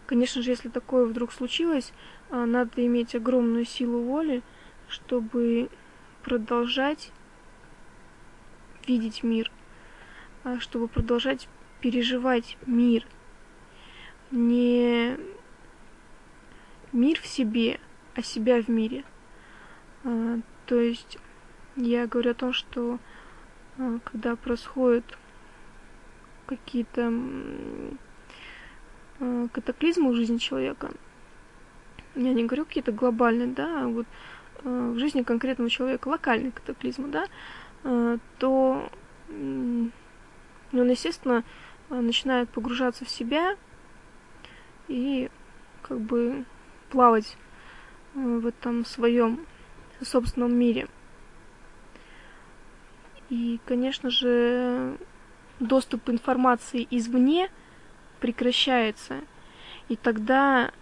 конечно 0.06 0.42
же, 0.42 0.50
если 0.50 0.68
такое 0.68 1.06
вдруг 1.06 1.32
случилось, 1.32 1.92
а, 2.30 2.46
надо 2.46 2.84
иметь 2.86 3.14
огромную 3.14 3.64
силу 3.64 4.02
воли, 4.02 4.42
чтобы 4.88 5.70
продолжать 6.22 7.10
видеть 8.86 9.22
мир, 9.22 9.50
а, 10.44 10.60
чтобы 10.60 10.88
продолжать 10.88 11.48
переживать 11.80 12.56
мир. 12.66 13.06
Не 14.30 15.16
мир 16.92 17.20
в 17.20 17.26
себе, 17.26 17.80
а 18.14 18.22
себя 18.22 18.62
в 18.62 18.68
мире. 18.68 19.04
А, 20.04 20.38
то 20.66 20.78
есть 20.78 21.18
я 21.76 22.06
говорю 22.06 22.32
о 22.32 22.34
том, 22.34 22.52
что 22.52 22.98
когда 24.04 24.36
происходят 24.36 25.04
какие-то 26.46 27.12
э, 29.20 29.48
катаклизмы 29.52 30.10
в 30.10 30.16
жизни 30.16 30.38
человека, 30.38 30.90
я 32.16 32.32
не 32.32 32.44
говорю 32.44 32.64
какие-то 32.64 32.92
глобальные, 32.92 33.48
да, 33.48 33.84
а 33.84 33.88
вот 33.88 34.06
э, 34.64 34.92
в 34.94 34.98
жизни 34.98 35.22
конкретного 35.22 35.70
человека 35.70 36.08
локальные 36.08 36.52
катаклизмы, 36.52 37.08
да, 37.08 37.26
э, 37.84 38.18
то 38.38 38.90
он, 39.28 39.92
естественно, 40.72 41.44
начинает 41.88 42.48
погружаться 42.50 43.04
в 43.04 43.08
себя 43.08 43.56
и 44.88 45.30
как 45.82 46.00
бы 46.00 46.44
плавать 46.90 47.36
в 48.14 48.46
этом 48.46 48.84
своем 48.84 49.46
собственном 50.02 50.52
мире. 50.56 50.88
И, 53.30 53.60
конечно 53.64 54.10
же, 54.10 54.98
доступ 55.60 56.10
информации 56.10 56.86
извне 56.90 57.48
прекращается, 58.18 59.20
и 59.88 59.96
тогда 59.96 60.72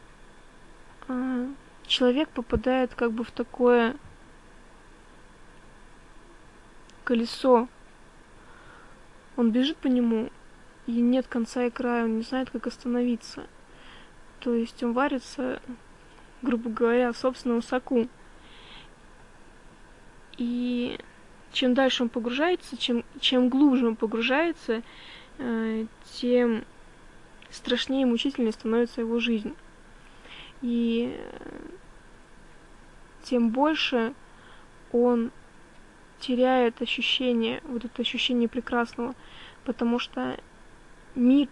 э, 1.09 1.49
человек 1.87 2.29
попадает 2.31 2.95
как 2.95 3.13
бы 3.13 3.23
в 3.23 3.31
такое 3.31 3.97
колесо. 7.05 7.69
Он 9.37 9.51
бежит 9.51 9.77
по 9.77 9.87
нему, 9.87 10.31
и 10.87 10.93
нет 10.93 11.27
конца 11.27 11.65
и 11.65 11.71
края, 11.71 12.05
он 12.05 12.17
не 12.17 12.23
знает, 12.23 12.51
как 12.51 12.67
остановиться. 12.67 13.47
То 14.41 14.55
есть 14.55 14.83
он 14.83 14.93
варится, 14.93 15.61
грубо 16.43 16.71
говоря, 16.71 17.13
в 17.13 17.17
собственном 17.17 17.63
соку. 17.63 18.09
И 20.37 20.68
чем 21.59 21.75
дальше 21.75 22.05
он 22.05 22.09
погружается, 22.09 22.77
чем, 22.77 23.05
чем 23.19 23.49
глубже 23.49 23.89
он 23.89 23.97
погружается, 23.97 24.83
э, 25.39 25.87
тем 26.13 26.65
страшнее 27.51 28.03
и 28.03 28.05
мучительнее 28.05 28.53
становится 28.53 29.01
его 29.01 29.19
жизнь. 29.19 29.57
И 30.63 31.13
э, 31.19 31.59
тем 33.25 33.51
больше 33.51 34.15
он 34.93 35.33
теряет 36.21 36.81
ощущение, 36.81 37.61
вот 37.65 37.85
это 37.85 38.03
ощущение 38.03 38.49
прекрасного, 38.49 39.17
потому 39.65 39.99
что 39.99 40.39
мир 41.17 41.49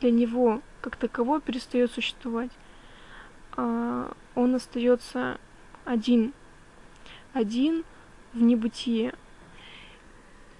для 0.00 0.10
него 0.10 0.62
как 0.80 0.96
таковой 0.96 1.42
перестает 1.42 1.92
существовать. 1.92 2.52
А 3.54 4.14
он 4.34 4.54
остается 4.54 5.38
один. 5.84 6.32
Один– 7.34 7.84
в 8.38 8.42
небытие. 8.42 9.14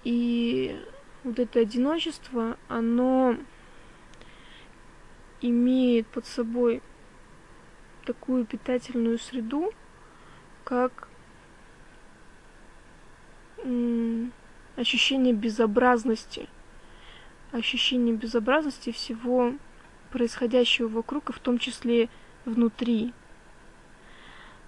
И 0.03 0.79
вот 1.23 1.39
это 1.39 1.59
одиночество, 1.59 2.57
оно 2.67 3.37
имеет 5.41 6.07
под 6.07 6.25
собой 6.25 6.81
такую 8.05 8.45
питательную 8.45 9.17
среду, 9.19 9.71
как 10.63 11.07
ощущение 14.75 15.33
безобразности, 15.33 16.47
ощущение 17.51 18.15
безобразности 18.15 18.91
всего 18.91 19.53
происходящего 20.11 20.87
вокруг, 20.87 21.29
и 21.29 21.33
в 21.33 21.39
том 21.39 21.57
числе 21.57 22.09
внутри. 22.45 23.13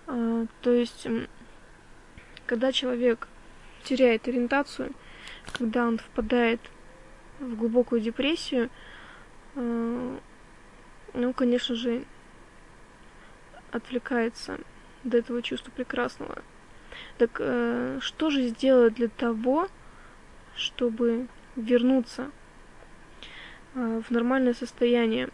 А, 0.08 0.45
то 0.62 0.71
есть 0.71 1.08
когда 2.51 2.73
человек 2.73 3.29
теряет 3.85 4.27
ориентацию, 4.27 4.91
когда 5.53 5.87
он 5.87 5.99
впадает 5.99 6.59
в 7.39 7.55
глубокую 7.55 8.01
депрессию, 8.01 8.69
э, 9.55 10.17
ну, 11.13 11.31
конечно 11.31 11.75
же, 11.75 12.03
отвлекается 13.71 14.59
до 15.05 15.19
этого 15.19 15.41
чувства 15.41 15.71
прекрасного. 15.71 16.43
Так 17.17 17.37
э, 17.39 17.99
что 18.01 18.29
же 18.29 18.49
сделать 18.49 18.95
для 18.95 19.07
того, 19.07 19.69
чтобы 20.53 21.27
вернуться 21.55 22.31
э, 23.75 24.01
в 24.05 24.11
нормальное 24.11 24.53
состояние? 24.53 25.29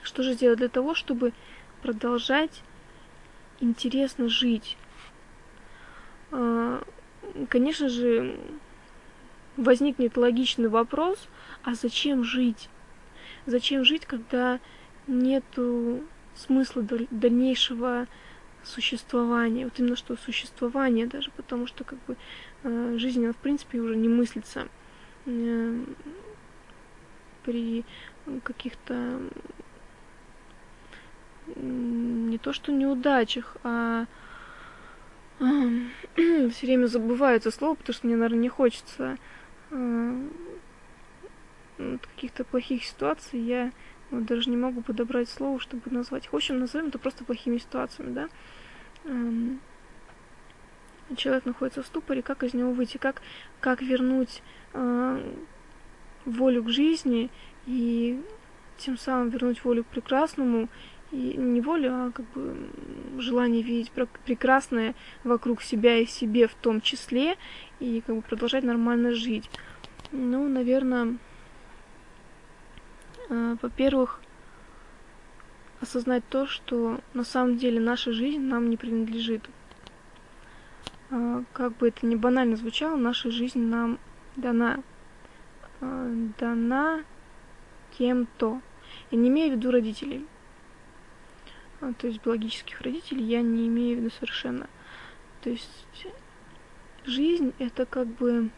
Что 0.00 0.22
же 0.22 0.32
сделать 0.32 0.60
для 0.60 0.70
того, 0.70 0.94
чтобы 0.94 1.34
продолжать 1.82 2.62
интересно 3.60 4.30
жить? 4.30 4.78
А, 6.30 6.82
конечно 7.48 7.88
же, 7.88 8.38
возникнет 9.56 10.16
логичный 10.16 10.68
вопрос, 10.68 11.28
а 11.62 11.74
зачем 11.74 12.24
жить? 12.24 12.68
Зачем 13.46 13.84
жить, 13.84 14.06
когда 14.06 14.60
нету 15.06 16.02
смысла 16.34 16.82
дальнейшего 17.10 18.06
существования? 18.62 19.64
Вот 19.64 19.78
именно 19.78 19.96
что 19.96 20.16
существование 20.16 21.06
даже, 21.06 21.30
потому 21.36 21.66
что 21.66 21.84
как 21.84 21.98
бы 22.06 22.16
а, 22.64 22.96
жизнь, 22.98 23.24
она 23.24 23.32
в 23.32 23.36
принципе 23.36 23.78
уже 23.78 23.96
не 23.96 24.08
мыслится 24.08 24.68
э, 25.26 25.84
при 27.44 27.84
каких-то 28.42 29.20
не 31.56 32.38
то 32.38 32.52
что 32.52 32.72
неудачах, 32.72 33.56
а 33.64 34.06
все 36.16 36.66
время 36.66 36.86
забываю 36.86 37.36
это 37.36 37.50
слово, 37.50 37.74
потому 37.74 37.94
что 37.94 38.06
мне, 38.06 38.16
наверное, 38.16 38.42
не 38.42 38.48
хочется 38.48 39.16
э, 39.70 40.28
каких-то 41.76 42.44
плохих 42.44 42.84
ситуаций. 42.84 43.40
Я 43.40 43.72
вот, 44.10 44.24
даже 44.24 44.50
не 44.50 44.56
могу 44.56 44.82
подобрать 44.82 45.28
слово, 45.28 45.60
чтобы 45.60 45.90
назвать. 45.90 46.26
В 46.32 46.34
общем, 46.34 46.58
назовем 46.58 46.88
это 46.88 46.98
просто 46.98 47.24
плохими 47.24 47.58
ситуациями, 47.58 48.12
да. 48.12 48.28
Человек 51.16 51.46
находится 51.46 51.82
в 51.82 51.86
ступоре, 51.86 52.22
как 52.22 52.42
из 52.42 52.52
него 52.52 52.72
выйти, 52.72 52.98
как, 52.98 53.22
как 53.60 53.80
вернуть 53.80 54.42
э, 54.74 55.32
волю 56.26 56.64
к 56.64 56.68
жизни 56.68 57.30
и 57.64 58.22
тем 58.76 58.98
самым 58.98 59.30
вернуть 59.30 59.64
волю 59.64 59.84
к 59.84 59.86
прекрасному 59.86 60.68
не 61.10 61.60
волю, 61.60 61.90
а 61.92 62.10
как 62.10 62.26
бы 62.32 62.68
желание 63.18 63.62
видеть 63.62 63.90
прекрасное 64.24 64.94
вокруг 65.24 65.62
себя 65.62 65.96
и 65.96 66.06
себе 66.06 66.46
в 66.46 66.54
том 66.54 66.80
числе, 66.80 67.36
и 67.80 68.02
как 68.06 68.16
бы 68.16 68.22
продолжать 68.22 68.64
нормально 68.64 69.14
жить. 69.14 69.50
Ну, 70.12 70.48
наверное, 70.48 71.16
э, 73.28 73.56
во-первых, 73.60 74.20
осознать 75.80 76.24
то, 76.28 76.46
что 76.46 77.00
на 77.14 77.24
самом 77.24 77.56
деле 77.56 77.80
наша 77.80 78.12
жизнь 78.12 78.40
нам 78.40 78.68
не 78.68 78.76
принадлежит. 78.76 79.48
Э, 81.10 81.42
как 81.52 81.76
бы 81.76 81.88
это 81.88 82.06
ни 82.06 82.16
банально 82.16 82.56
звучало, 82.56 82.96
наша 82.96 83.30
жизнь 83.30 83.60
нам 83.60 83.98
дана. 84.36 84.82
Э, 85.80 86.28
дана 86.38 87.04
кем-то. 87.96 88.60
Я 89.10 89.18
не 89.18 89.28
имею 89.28 89.52
в 89.52 89.56
виду 89.56 89.70
родителей. 89.70 90.26
А, 91.80 91.92
то 91.92 92.06
есть 92.06 92.22
биологических 92.24 92.80
родителей 92.80 93.24
я 93.24 93.42
не 93.42 93.68
имею 93.68 93.96
в 93.96 94.00
виду 94.00 94.10
совершенно. 94.10 94.68
То 95.42 95.50
есть 95.50 95.86
жизнь 97.04 97.52
это 97.58 97.86
как 97.86 98.06
бы 98.06 98.50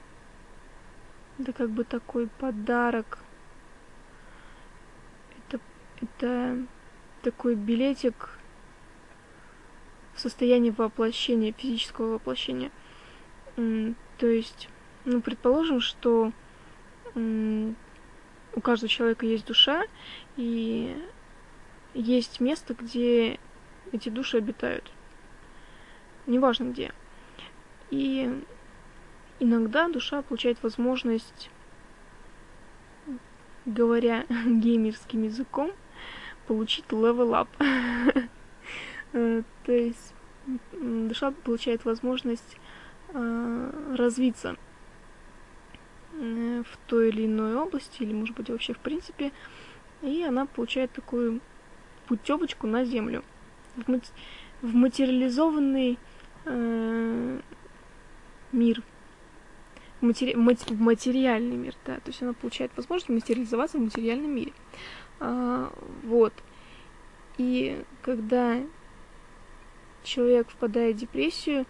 это 1.40 1.52
как 1.52 1.70
бы 1.70 1.84
такой 1.84 2.26
подарок. 2.26 3.18
Это, 5.48 5.60
это 6.02 6.66
такой 7.22 7.54
билетик 7.54 8.38
в 10.14 10.20
состоянии 10.20 10.70
воплощения, 10.70 11.52
физического 11.52 12.14
воплощения. 12.14 12.70
То 13.56 14.26
есть, 14.26 14.68
ну, 15.06 15.22
предположим, 15.22 15.80
что 15.80 16.32
у 17.14 18.60
каждого 18.60 18.88
человека 18.88 19.24
есть 19.24 19.46
душа, 19.46 19.84
и 20.36 20.96
есть 21.94 22.40
место, 22.40 22.74
где 22.74 23.38
эти 23.92 24.08
души 24.08 24.38
обитают. 24.38 24.90
Неважно 26.26 26.70
где. 26.70 26.92
И 27.90 28.42
иногда 29.40 29.88
душа 29.88 30.22
получает 30.22 30.62
возможность, 30.62 31.50
говоря 33.66 34.26
геймерским 34.46 35.24
языком, 35.24 35.72
получить 36.46 36.86
level 36.86 37.46
up. 37.46 38.28
Э, 39.12 39.42
то 39.64 39.72
есть 39.72 40.14
душа 40.70 41.32
получает 41.32 41.84
возможность 41.84 42.56
э, 43.08 43.94
развиться 43.98 44.56
э, 46.12 46.62
в 46.64 46.76
той 46.86 47.08
или 47.08 47.26
иной 47.26 47.56
области, 47.56 48.04
или, 48.04 48.12
может 48.12 48.36
быть, 48.36 48.50
вообще 48.50 48.72
в 48.72 48.78
принципе, 48.78 49.32
и 50.02 50.22
она 50.22 50.46
получает 50.46 50.92
такую 50.92 51.40
путевочку 52.10 52.66
на 52.66 52.84
Землю, 52.84 53.22
в, 53.76 53.88
мати- 53.88 54.12
в 54.62 54.74
материализованный 54.74 55.96
э, 56.44 57.40
мир, 58.50 58.82
в, 60.00 60.04
матери- 60.04 60.34
мати- 60.34 60.74
в 60.74 60.80
материальный 60.80 61.56
мир, 61.56 61.74
да, 61.86 61.94
то 61.94 62.08
есть 62.08 62.20
она 62.20 62.32
получает 62.32 62.72
возможность 62.76 63.10
материализоваться 63.10 63.78
в 63.78 63.82
материальном 63.82 64.34
мире. 64.34 64.52
А, 65.20 65.72
вот. 66.02 66.32
И 67.38 67.80
когда 68.02 68.58
человек 70.02 70.50
впадает 70.50 70.96
в 70.96 70.98
депрессию, 70.98 71.64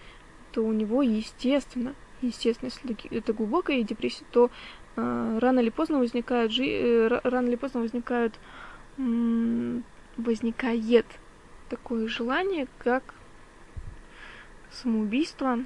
то 0.53 0.62
у 0.62 0.72
него, 0.72 1.03
естественно, 1.03 1.94
естественно, 2.22 2.70
если 2.70 3.14
это 3.14 3.35
глубокая 3.35 3.83
депрессия, 3.83 4.24
то 4.31 4.50
э, 4.96 5.38
рано 5.38 5.61
или 5.61 5.68
поздно 5.68 5.98
возникают, 5.98 6.50
жи- 6.50 6.64
э, 6.64 7.20
рано 7.24 7.48
или 7.48 7.57
поздно 7.57 7.81
возникают, 7.81 8.38
возникает 10.21 11.07
такое 11.69 12.09
желание, 12.09 12.67
как 12.79 13.15
самоубийство, 14.71 15.65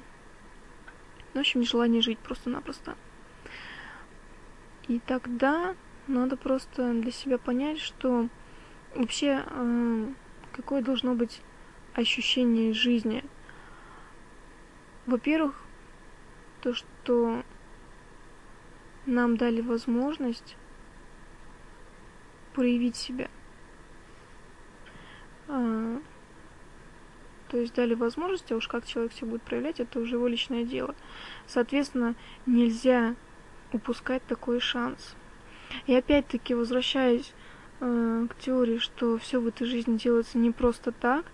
в 1.33 1.39
общем, 1.39 1.63
желание 1.63 2.01
жить 2.01 2.19
просто-напросто. 2.19 2.95
И 4.87 4.99
тогда 4.99 5.75
надо 6.07 6.37
просто 6.37 6.93
для 6.93 7.11
себя 7.11 7.37
понять, 7.37 7.79
что 7.79 8.29
вообще 8.93 9.43
э, 9.45 10.07
какое 10.53 10.81
должно 10.81 11.15
быть 11.15 11.41
ощущение 11.93 12.73
жизни. 12.73 13.23
Во-первых, 15.05 15.61
то, 16.61 16.73
что 16.73 17.43
нам 19.05 19.37
дали 19.37 19.61
возможность 19.61 20.55
проявить 22.53 22.95
себя. 22.95 23.29
А, 25.47 25.99
то 27.49 27.57
есть 27.57 27.73
дали 27.75 27.93
возможность, 27.93 28.51
а 28.51 28.55
уж 28.55 28.67
как 28.67 28.85
человек 28.85 29.13
себя 29.13 29.29
будет 29.29 29.43
проявлять, 29.43 29.79
это 29.79 29.99
уже 29.99 30.15
его 30.15 30.27
личное 30.27 30.63
дело. 30.63 30.95
Соответственно, 31.47 32.15
нельзя 32.45 33.15
упускать 33.71 34.25
такой 34.25 34.59
шанс. 34.59 35.15
И 35.87 35.95
опять-таки, 35.95 36.53
возвращаясь 36.53 37.33
э, 37.79 38.27
к 38.29 38.35
теории, 38.39 38.77
что 38.77 39.17
все 39.17 39.39
в 39.39 39.47
этой 39.47 39.67
жизни 39.67 39.97
делается 39.97 40.37
не 40.37 40.51
просто 40.51 40.91
так, 40.91 41.25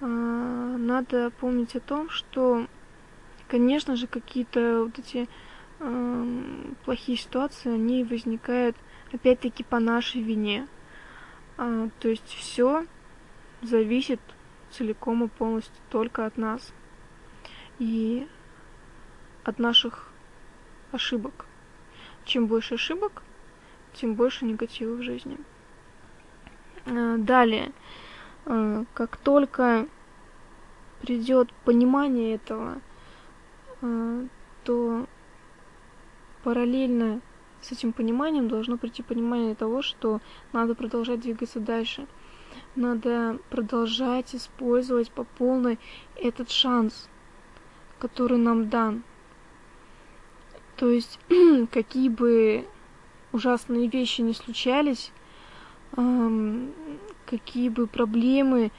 э, 0.00 0.06
надо 0.06 1.30
помнить 1.40 1.74
о 1.76 1.80
том, 1.80 2.10
что, 2.10 2.66
конечно 3.48 3.96
же, 3.96 4.06
какие-то 4.06 4.84
вот 4.84 4.98
эти 4.98 5.28
э, 5.80 6.72
плохие 6.84 7.16
ситуации, 7.16 7.72
они 7.72 8.04
возникают 8.04 8.76
опять-таки 9.12 9.64
по 9.64 9.80
нашей 9.80 10.20
вине. 10.22 10.66
Э, 11.58 11.88
то 12.00 12.08
есть 12.08 12.28
все 12.28 12.86
зависит 13.62 14.20
целиком 14.70 15.24
и 15.24 15.28
полностью 15.28 15.82
только 15.90 16.26
от 16.26 16.36
нас 16.36 16.72
и 17.78 18.26
от 19.44 19.58
наших 19.58 20.10
ошибок. 20.92 21.46
Чем 22.24 22.46
больше 22.46 22.74
ошибок, 22.74 23.22
тем 23.94 24.14
больше 24.14 24.44
негатива 24.44 24.94
в 24.94 25.02
жизни. 25.02 25.38
Далее, 26.84 27.72
как 28.44 29.16
только 29.16 29.86
придет 31.00 31.52
понимание 31.64 32.34
этого, 32.34 32.80
то 34.64 35.06
параллельно 36.42 37.20
с 37.60 37.72
этим 37.72 37.92
пониманием 37.92 38.48
должно 38.48 38.76
прийти 38.76 39.02
понимание 39.02 39.54
того, 39.54 39.82
что 39.82 40.20
надо 40.52 40.74
продолжать 40.74 41.20
двигаться 41.20 41.60
дальше. 41.60 42.06
Надо 42.76 43.38
продолжать 43.48 44.34
использовать 44.34 45.10
по 45.10 45.24
полной 45.24 45.78
этот 46.14 46.50
шанс, 46.50 47.08
который 47.98 48.36
нам 48.36 48.68
дан. 48.68 49.02
То 50.76 50.90
есть, 50.90 51.18
какие 51.72 52.10
бы 52.10 52.66
ужасные 53.32 53.88
вещи 53.88 54.20
не 54.20 54.34
случались, 54.34 55.10
эм, 55.96 56.74
какие 57.24 57.70
бы 57.70 57.86
проблемы 57.86 58.70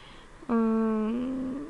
эм, 0.48 1.66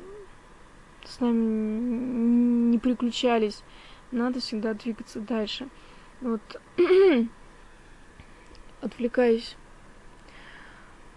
с 1.06 1.18
нами 1.20 2.70
не 2.72 2.78
приключались, 2.78 3.64
надо 4.12 4.40
всегда 4.40 4.74
двигаться 4.74 5.20
дальше. 5.20 5.66
Вот, 6.20 6.42
отвлекаясь 8.82 9.56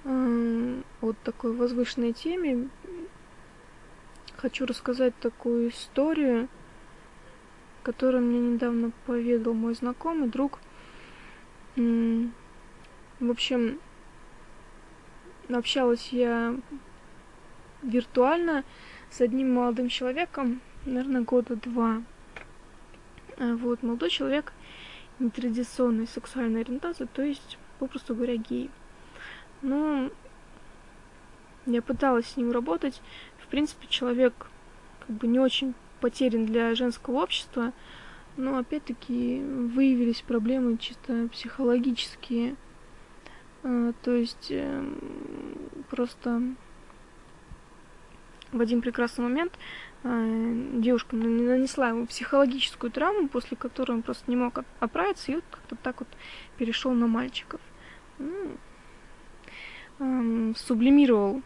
эм, 0.06 0.84
от 1.02 1.18
такой 1.20 1.54
возвышенной 1.54 2.14
теме, 2.14 2.70
хочу 4.38 4.66
рассказать 4.66 5.14
такую 5.20 5.70
историю, 5.70 6.48
которую 7.84 8.24
мне 8.24 8.40
недавно 8.40 8.92
поведал 9.06 9.54
мой 9.54 9.76
знакомый 9.76 10.30
друг. 10.30 10.60
В 11.76 12.30
общем, 13.20 13.80
общалась 15.50 16.10
я 16.10 16.56
виртуально 17.84 18.64
с 19.10 19.22
одним 19.22 19.54
молодым 19.54 19.90
человеком, 19.90 20.62
наверное, 20.86 21.22
года 21.22 21.56
два. 21.56 22.04
А 23.38 23.56
вот, 23.56 23.84
молодой 23.84 24.10
человек 24.10 24.54
нетрадиционной 25.20 26.08
сексуальной 26.08 26.62
ориентации, 26.62 27.08
то 27.12 27.22
есть, 27.22 27.58
попросту 27.80 28.16
говоря, 28.16 28.38
гей. 28.38 28.70
Ну, 29.62 30.12
я 31.66 31.82
пыталась 31.82 32.28
с 32.28 32.38
ним 32.38 32.52
работать. 32.52 33.02
В 33.40 33.48
принципе, 33.48 33.88
человек 33.88 34.34
как 35.06 35.16
бы 35.16 35.28
не 35.28 35.40
очень 35.40 35.74
потерян 36.00 36.46
для 36.46 36.74
женского 36.74 37.22
общества, 37.22 37.74
но 38.38 38.58
опять-таки 38.58 39.42
выявились 39.42 40.22
проблемы 40.22 40.78
чисто 40.78 41.28
психологические. 41.32 42.56
А, 43.64 43.94
то 44.02 44.12
есть 44.12 44.48
эм, 44.50 44.98
просто 45.90 46.42
в 48.52 48.60
один 48.60 48.82
прекрасный 48.82 49.22
момент 49.22 49.54
а, 50.04 50.28
девушка 50.74 51.16
нанесла 51.16 51.90
ему 51.90 52.08
психологическую 52.08 52.92
травму, 52.92 53.28
после 53.28 53.56
которой 53.56 53.92
он 53.92 54.02
просто 54.02 54.24
не 54.32 54.36
мог 54.36 54.60
оправиться, 54.80 55.32
и 55.32 55.36
вот 55.36 55.44
как-то 55.52 55.76
так 55.76 56.00
вот 56.00 56.10
перешел 56.58 56.92
на 56.92 57.06
мальчиков. 57.06 57.62
Ну, 58.18 58.58
сублимировал 60.56 61.42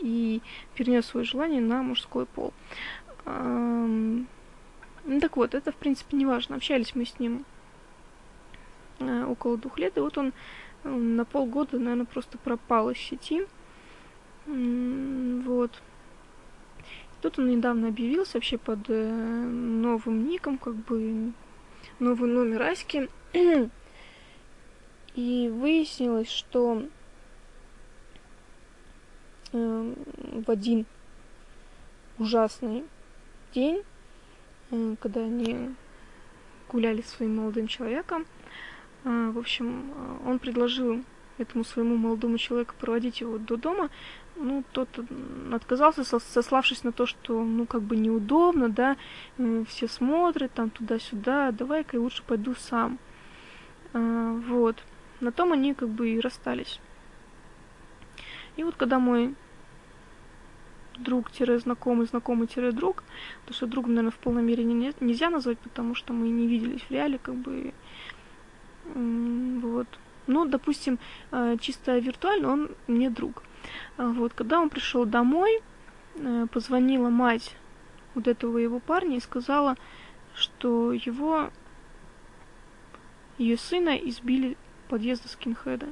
и 0.00 0.42
перенес 0.74 1.06
свое 1.06 1.24
желание 1.24 1.60
на 1.60 1.82
мужской 1.82 2.26
пол. 2.26 2.52
Ну 3.24 5.20
так 5.20 5.36
вот, 5.36 5.54
это 5.54 5.70
в 5.72 5.76
принципе 5.76 6.16
не 6.16 6.26
важно. 6.26 6.56
Общались 6.56 6.94
мы 6.94 7.06
с 7.06 7.18
ним 7.20 7.44
э, 8.98 9.24
около 9.24 9.56
двух 9.56 9.78
лет, 9.78 9.96
и 9.96 10.00
вот 10.00 10.18
он 10.18 10.32
на 10.82 11.24
полгода, 11.24 11.78
наверное, 11.78 12.06
просто 12.06 12.38
пропал 12.38 12.90
из 12.90 12.98
сети. 12.98 13.46
Вот. 14.46 15.70
Тут 17.22 17.38
он 17.38 17.50
недавно 17.50 17.88
объявился 17.88 18.36
вообще 18.36 18.58
под 18.58 18.80
э, 18.88 19.12
новым 19.12 20.28
ником, 20.28 20.58
как 20.58 20.74
бы 20.74 21.32
новый 21.98 22.30
номер 22.30 22.62
Аськи. 22.62 23.08
И 25.14 25.48
выяснилось, 25.48 26.30
что 26.30 26.82
э, 29.52 29.94
в 30.46 30.50
один 30.50 30.86
ужасный 32.18 32.84
день, 33.54 33.82
э, 34.70 34.96
когда 35.00 35.22
они 35.22 35.74
гуляли 36.68 37.02
с 37.02 37.08
своим 37.08 37.36
молодым 37.36 37.66
человеком, 37.66 38.26
э, 39.04 39.30
в 39.34 39.38
общем, 39.38 39.92
э, 39.94 40.28
он 40.28 40.38
предложил 40.38 41.02
этому 41.38 41.64
своему 41.64 41.96
молодому 41.96 42.38
человеку 42.38 42.74
проводить 42.78 43.20
его 43.20 43.38
до 43.38 43.56
дома, 43.56 43.90
ну, 44.36 44.64
тот 44.72 44.88
отказался, 45.52 46.04
сославшись 46.04 46.84
на 46.84 46.92
то, 46.92 47.06
что, 47.06 47.42
ну, 47.42 47.66
как 47.66 47.82
бы 47.82 47.96
неудобно, 47.96 48.68
да, 48.68 48.96
все 49.66 49.88
смотрят 49.88 50.52
там 50.52 50.68
туда-сюда, 50.70 51.52
давай-ка 51.52 51.96
я 51.96 52.02
лучше 52.02 52.22
пойду 52.22 52.54
сам. 52.54 52.98
Вот. 53.94 54.76
На 55.20 55.32
том 55.32 55.52
они 55.52 55.72
как 55.72 55.88
бы 55.88 56.10
и 56.10 56.20
расстались. 56.20 56.80
И 58.56 58.64
вот 58.64 58.74
когда 58.76 58.98
мой 58.98 59.34
друг-знакомый, 60.98 62.06
знакомый-друг, 62.06 63.04
то 63.44 63.52
что 63.52 63.66
другом, 63.66 63.94
наверное, 63.94 64.12
в 64.12 64.18
полной 64.18 64.42
мере 64.42 64.64
не, 64.64 64.92
нельзя 65.00 65.30
назвать, 65.30 65.58
потому 65.58 65.94
что 65.94 66.12
мы 66.12 66.28
не 66.28 66.46
виделись 66.46 66.82
в 66.82 66.90
реале, 66.90 67.18
как 67.18 67.34
бы, 67.34 67.72
вот. 68.94 69.86
Ну, 70.26 70.44
допустим, 70.44 70.98
э, 71.30 71.56
чисто 71.60 71.98
виртуально 71.98 72.52
он 72.52 72.70
мне 72.88 73.10
друг. 73.10 73.44
А 73.96 74.08
вот, 74.08 74.32
когда 74.32 74.60
он 74.60 74.70
пришел 74.70 75.04
домой, 75.04 75.60
э, 76.16 76.46
позвонила 76.52 77.10
мать 77.10 77.54
вот 78.14 78.26
этого 78.26 78.58
его 78.58 78.80
парня 78.80 79.18
и 79.18 79.20
сказала, 79.20 79.76
что 80.34 80.92
его, 80.92 81.50
ее 83.38 83.56
сына 83.56 83.90
избили 83.96 84.56
подъезда 84.88 85.28
скинхеда. 85.28 85.86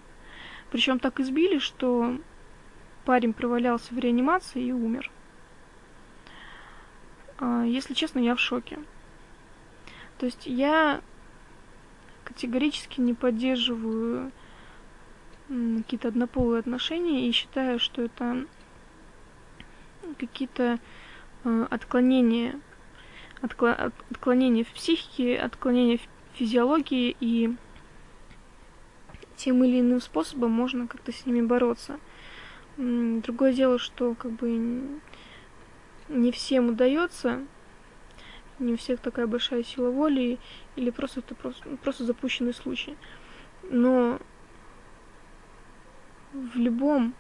Причем 0.70 0.98
так 0.98 1.20
избили, 1.20 1.58
что 1.58 2.18
парень 3.04 3.32
провалялся 3.32 3.94
в 3.94 3.98
реанимации 3.98 4.62
и 4.62 4.72
умер. 4.72 5.10
А, 7.38 7.64
если 7.64 7.94
честно, 7.94 8.18
я 8.18 8.34
в 8.34 8.40
шоке. 8.40 8.78
То 10.18 10.26
есть 10.26 10.46
я 10.46 11.00
категорически 12.24 13.00
не 13.00 13.14
поддерживаю 13.14 14.32
какие-то 15.48 16.08
однополые 16.08 16.60
отношения 16.60 17.28
и 17.28 17.32
считаю, 17.32 17.78
что 17.78 18.02
это 18.02 18.46
какие-то 20.18 20.78
э, 21.44 21.66
отклонения, 21.70 22.58
откло, 23.42 23.92
отклонения 24.10 24.64
в 24.64 24.68
психике, 24.68 25.36
отклонения 25.36 25.98
в 25.98 26.38
физиологии 26.38 27.16
и 27.20 27.54
тем 29.36 29.62
или 29.64 29.80
иным 29.80 30.00
способом 30.00 30.52
можно 30.52 30.86
как-то 30.86 31.12
с 31.12 31.26
ними 31.26 31.42
бороться. 31.42 31.98
Другое 32.76 33.52
дело, 33.52 33.78
что 33.78 34.14
как 34.14 34.32
бы 34.32 35.00
не 36.08 36.32
всем 36.32 36.70
удается, 36.70 37.40
не 38.58 38.74
у 38.74 38.76
всех 38.76 39.00
такая 39.00 39.26
большая 39.26 39.62
сила 39.62 39.90
воли, 39.90 40.38
или 40.76 40.90
просто 40.90 41.20
это 41.20 41.34
просто, 41.34 41.68
просто 41.82 42.04
запущенный 42.04 42.54
случай. 42.54 42.96
Но 43.62 44.18
в 46.32 46.56
любом, 46.56 47.14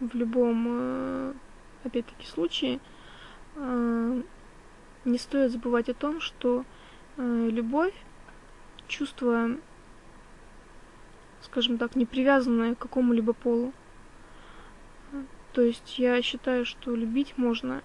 в 0.00 0.14
любом, 0.14 0.66
э, 0.68 1.34
опять-таки, 1.84 2.26
случае 2.26 2.80
э, 3.56 4.22
не 5.04 5.18
стоит 5.18 5.52
забывать 5.52 5.88
о 5.88 5.94
том, 5.94 6.20
что 6.20 6.64
э, 7.16 7.48
любовь, 7.50 7.94
чувство 8.88 9.56
скажем 11.42 11.78
так, 11.78 11.96
не 11.96 12.06
привязанная 12.06 12.74
к 12.74 12.78
какому-либо 12.78 13.32
полу. 13.32 13.72
То 15.52 15.62
есть 15.62 15.98
я 15.98 16.20
считаю, 16.22 16.64
что 16.64 16.94
любить 16.94 17.34
можно 17.36 17.82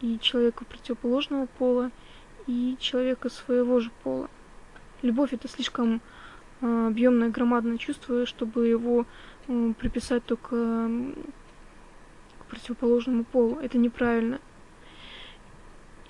и 0.00 0.18
человека 0.20 0.64
противоположного 0.64 1.46
пола, 1.58 1.90
и 2.46 2.76
человека 2.78 3.28
своего 3.28 3.80
же 3.80 3.90
пола. 4.02 4.30
Любовь 5.02 5.32
это 5.32 5.48
слишком 5.48 6.00
э, 6.60 6.86
объемное, 6.86 7.30
громадное 7.30 7.76
чувство, 7.76 8.24
чтобы 8.26 8.68
его 8.68 9.04
э, 9.48 9.72
приписать 9.78 10.24
только 10.24 10.88
к 12.38 12.44
противоположному 12.48 13.24
полу. 13.24 13.58
Это 13.60 13.78
неправильно. 13.78 14.38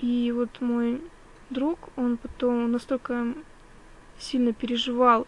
И 0.00 0.30
вот 0.32 0.60
мой 0.60 1.00
друг, 1.48 1.78
он 1.96 2.18
потом 2.18 2.70
настолько 2.70 3.34
сильно 4.18 4.52
переживал 4.52 5.26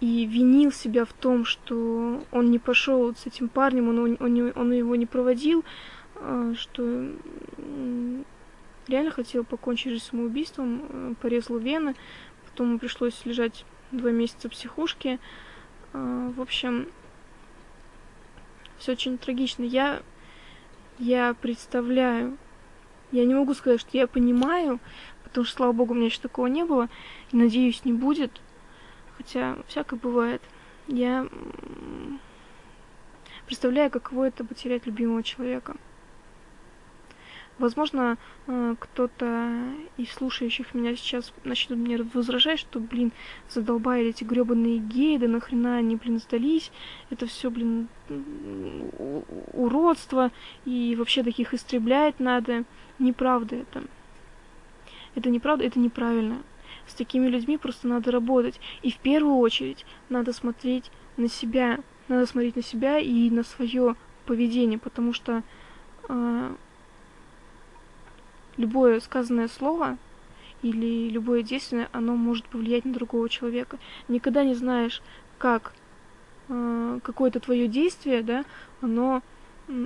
и 0.00 0.26
винил 0.26 0.72
себя 0.72 1.04
в 1.04 1.12
том, 1.12 1.44
что 1.44 2.22
он 2.30 2.50
не 2.50 2.58
пошел 2.58 3.14
с 3.14 3.26
этим 3.26 3.48
парнем, 3.48 3.88
он, 3.88 4.16
он, 4.20 4.52
он 4.54 4.72
его 4.72 4.94
не 4.96 5.06
проводил, 5.06 5.64
а, 6.16 6.54
что 6.54 7.10
реально 8.88 9.10
хотел 9.10 9.44
покончить 9.44 9.92
жизнь 9.92 10.04
самоубийством, 10.04 10.82
э, 10.88 11.14
порезал 11.20 11.58
вены, 11.58 11.94
потом 12.44 12.68
ему 12.68 12.78
пришлось 12.78 13.24
лежать 13.24 13.64
два 13.90 14.10
месяца 14.10 14.48
в 14.48 14.52
психушке. 14.52 15.18
А, 15.92 16.30
в 16.36 16.40
общем, 16.40 16.88
все 18.78 18.92
очень 18.92 19.18
трагично. 19.18 19.64
Я, 19.64 20.02
я 20.98 21.34
представляю, 21.40 22.36
я 23.12 23.24
не 23.24 23.34
могу 23.34 23.54
сказать, 23.54 23.80
что 23.80 23.96
я 23.96 24.06
понимаю, 24.06 24.78
потому 25.24 25.46
что, 25.46 25.56
слава 25.56 25.72
богу, 25.72 25.94
у 25.94 25.96
меня 25.96 26.06
еще 26.06 26.20
такого 26.20 26.46
не 26.46 26.64
было, 26.64 26.88
и 27.32 27.36
надеюсь, 27.36 27.84
не 27.84 27.94
будет– 27.94 28.30
Хотя 29.16 29.56
всякое 29.66 29.98
бывает. 29.98 30.42
Я 30.86 31.26
представляю, 33.46 33.90
каково 33.90 34.28
это 34.28 34.44
потерять 34.44 34.86
любимого 34.86 35.22
человека. 35.22 35.76
Возможно, 37.58 38.18
э, 38.46 38.74
кто-то 38.78 39.50
из 39.96 40.12
слушающих 40.12 40.74
меня 40.74 40.94
сейчас 40.94 41.32
начнут 41.42 41.78
мне 41.78 41.96
возражать, 42.02 42.58
что, 42.58 42.80
блин, 42.80 43.12
задолбали 43.48 44.08
эти 44.08 44.24
гребаные 44.24 44.76
геи, 44.76 45.16
да 45.16 45.26
нахрена 45.26 45.78
они, 45.78 45.96
блин, 45.96 46.18
сдались. 46.18 46.70
Это 47.08 47.26
все, 47.26 47.50
блин, 47.50 47.88
уродство, 49.54 50.30
и 50.66 50.94
вообще 50.98 51.22
таких 51.22 51.54
истреблять 51.54 52.20
надо. 52.20 52.64
Неправда 52.98 53.56
это. 53.56 53.84
Это 55.14 55.30
неправда, 55.30 55.64
это 55.64 55.78
неправильно. 55.78 56.42
С 56.86 56.94
такими 56.94 57.26
людьми 57.26 57.58
просто 57.58 57.88
надо 57.88 58.10
работать. 58.10 58.60
И 58.82 58.90
в 58.90 58.98
первую 58.98 59.36
очередь 59.36 59.84
надо 60.08 60.32
смотреть 60.32 60.90
на 61.16 61.28
себя. 61.28 61.78
Надо 62.08 62.26
смотреть 62.26 62.56
на 62.56 62.62
себя 62.62 62.98
и 62.98 63.30
на 63.30 63.42
свое 63.42 63.96
поведение, 64.26 64.78
потому 64.78 65.12
что 65.12 65.42
э, 66.08 66.54
любое 68.56 69.00
сказанное 69.00 69.48
слово 69.48 69.98
или 70.62 71.08
любое 71.08 71.42
действие, 71.42 71.88
оно 71.92 72.16
может 72.16 72.46
повлиять 72.46 72.84
на 72.84 72.92
другого 72.92 73.28
человека. 73.28 73.78
Никогда 74.08 74.44
не 74.44 74.54
знаешь, 74.54 75.02
как 75.38 75.72
э, 76.48 77.00
какое-то 77.02 77.40
твое 77.40 77.68
действие, 77.68 78.22
да, 78.22 78.44
оно 78.80 79.22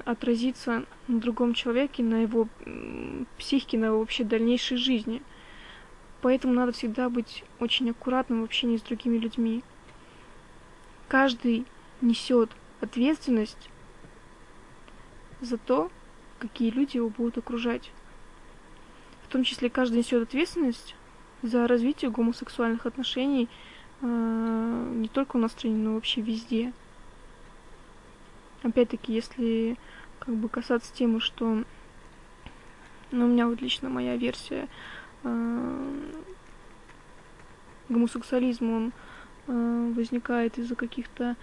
отразится 0.05 0.85
на 1.09 1.21
другом 1.21 1.55
человеке, 1.55 2.03
на 2.03 2.23
его 2.23 2.49
психике, 3.39 3.79
на 3.79 3.87
его 3.87 4.01
вообще 4.01 4.25
дальнейшей 4.25 4.77
жизни. 4.77 5.23
Поэтому 6.23 6.53
надо 6.53 6.73
всегда 6.73 7.09
быть 7.09 7.45
очень 7.59 7.91
аккуратным 7.91 8.43
в 8.43 8.45
общении 8.45 8.77
с 8.77 8.83
другими 8.83 9.17
людьми. 9.17 9.63
Каждый 11.09 11.67
несет 12.01 12.51
ответственность 12.81 13.71
за 15.41 15.57
то, 15.57 15.91
какие 16.39 16.71
люди 16.71 16.97
его 16.97 17.09
будут 17.09 17.39
окружать. 17.39 17.91
В 19.25 19.29
том 19.29 19.45
числе 19.45 19.71
каждый 19.71 19.99
несет 19.99 20.23
ответственность 20.23 20.95
за 21.43 21.67
развитие 21.67 22.11
гомосексуальных 22.11 22.85
отношений 22.85 23.49
э, 24.03 24.93
не 24.97 25.09
только 25.09 25.37
у 25.37 25.41
нас 25.41 25.53
в 25.53 25.55
стране, 25.55 25.77
но 25.77 25.95
вообще 25.95 26.21
везде. 26.21 26.73
Опять-таки, 28.63 29.15
если 29.15 29.79
как 30.19 30.35
бы 30.35 30.49
касаться 30.49 30.93
темы, 30.93 31.21
что 31.21 31.65
ну, 33.11 33.25
у 33.25 33.29
меня 33.29 33.47
вот 33.47 33.61
лично 33.63 33.89
моя 33.89 34.17
версия 34.17 34.69
гомосексуализм, 37.89 38.71
он 38.71 38.93
э, 39.47 39.93
возникает 39.95 40.59
из-за 40.59 40.75
каких-то 40.75 41.37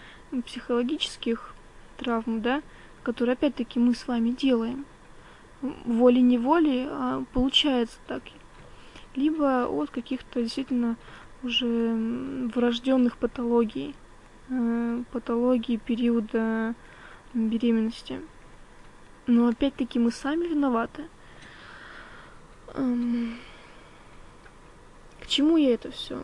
психологических 0.46 1.54
травм, 1.98 2.42
да, 2.42 2.62
которые 3.04 3.34
опять-таки 3.34 3.80
мы 3.80 3.94
с 3.94 4.08
вами 4.08 4.32
делаем. 4.32 4.86
Волей-неволей 5.62 6.88
а 6.90 7.24
получается 7.34 7.98
так. 8.08 8.24
Либо 9.16 9.66
от 9.68 9.90
каких-то 9.90 10.42
действительно 10.42 10.96
уже 11.44 12.50
врожденных 12.54 13.18
патологий, 13.18 13.96
э, 14.50 15.04
патологии 15.12 15.78
периода 15.78 16.76
беременности. 17.34 18.22
Но 19.26 19.48
опять-таки 19.48 20.00
мы 20.00 20.12
сами 20.12 20.46
виноваты. 20.48 21.08
К 25.28 25.30
чему 25.30 25.58
я 25.58 25.74
это 25.74 25.92
все? 25.92 26.24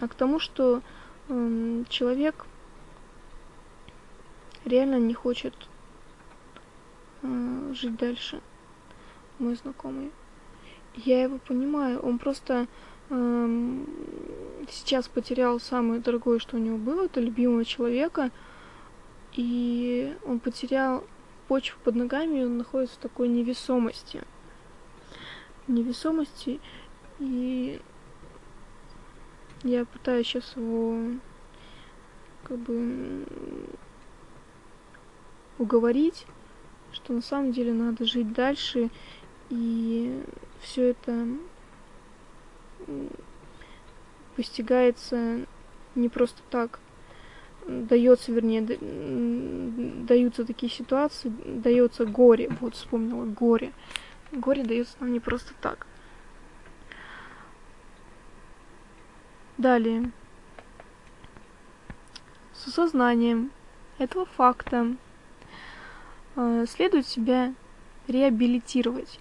А 0.00 0.08
к 0.08 0.14
тому, 0.16 0.40
что 0.40 0.82
эм, 1.28 1.86
человек 1.88 2.46
реально 4.64 4.98
не 4.98 5.14
хочет 5.14 5.54
э, 7.22 7.72
жить 7.74 7.94
дальше, 7.94 8.40
мой 9.38 9.54
знакомый. 9.54 10.10
Я 10.96 11.22
его 11.22 11.38
понимаю, 11.38 12.00
он 12.00 12.18
просто 12.18 12.66
эм, 13.10 13.86
сейчас 14.68 15.06
потерял 15.06 15.60
самое 15.60 16.00
дорогое, 16.00 16.40
что 16.40 16.56
у 16.56 16.60
него 16.60 16.76
было, 16.76 17.04
это 17.04 17.20
любимого 17.20 17.64
человека, 17.64 18.32
и 19.32 20.16
он 20.24 20.40
потерял 20.40 21.04
почву 21.46 21.78
под 21.84 21.94
ногами, 21.94 22.40
и 22.40 22.44
он 22.44 22.58
находится 22.58 22.96
в 22.96 23.02
такой 23.02 23.28
невесомости. 23.28 24.24
Невесомости, 25.68 26.58
и 27.20 27.80
я 29.62 29.84
пытаюсь 29.84 30.26
сейчас 30.26 30.56
его 30.56 30.98
как 32.44 32.58
бы 32.58 33.24
уговорить, 35.58 36.26
что 36.92 37.12
на 37.12 37.20
самом 37.20 37.52
деле 37.52 37.72
надо 37.72 38.04
жить 38.04 38.32
дальше, 38.32 38.90
и 39.50 40.22
все 40.60 40.90
это 40.90 41.26
постигается 44.36 45.46
не 45.94 46.08
просто 46.08 46.40
так. 46.50 46.80
Дается, 47.66 48.32
вернее, 48.32 48.62
даются 48.62 50.44
такие 50.44 50.72
ситуации, 50.72 51.30
дается 51.44 52.06
горе. 52.06 52.48
Вот 52.60 52.74
вспомнила 52.74 53.26
горе. 53.26 53.72
Горе 54.32 54.64
дается 54.64 54.96
нам 55.00 55.12
не 55.12 55.20
просто 55.20 55.52
так. 55.60 55.86
Далее. 59.60 60.10
С 62.54 62.66
осознанием 62.66 63.50
этого 63.98 64.24
факта 64.24 64.96
э, 66.34 66.64
следует 66.66 67.06
себя 67.06 67.52
реабилитировать. 68.08 69.20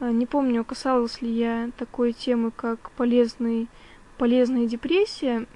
Э, 0.00 0.10
не 0.10 0.24
помню, 0.24 0.64
касалась 0.64 1.20
ли 1.20 1.30
я 1.30 1.70
такой 1.76 2.14
темы, 2.14 2.50
как 2.50 2.90
полезный, 2.92 3.68
полезная 4.16 4.64
депрессия, 4.64 5.46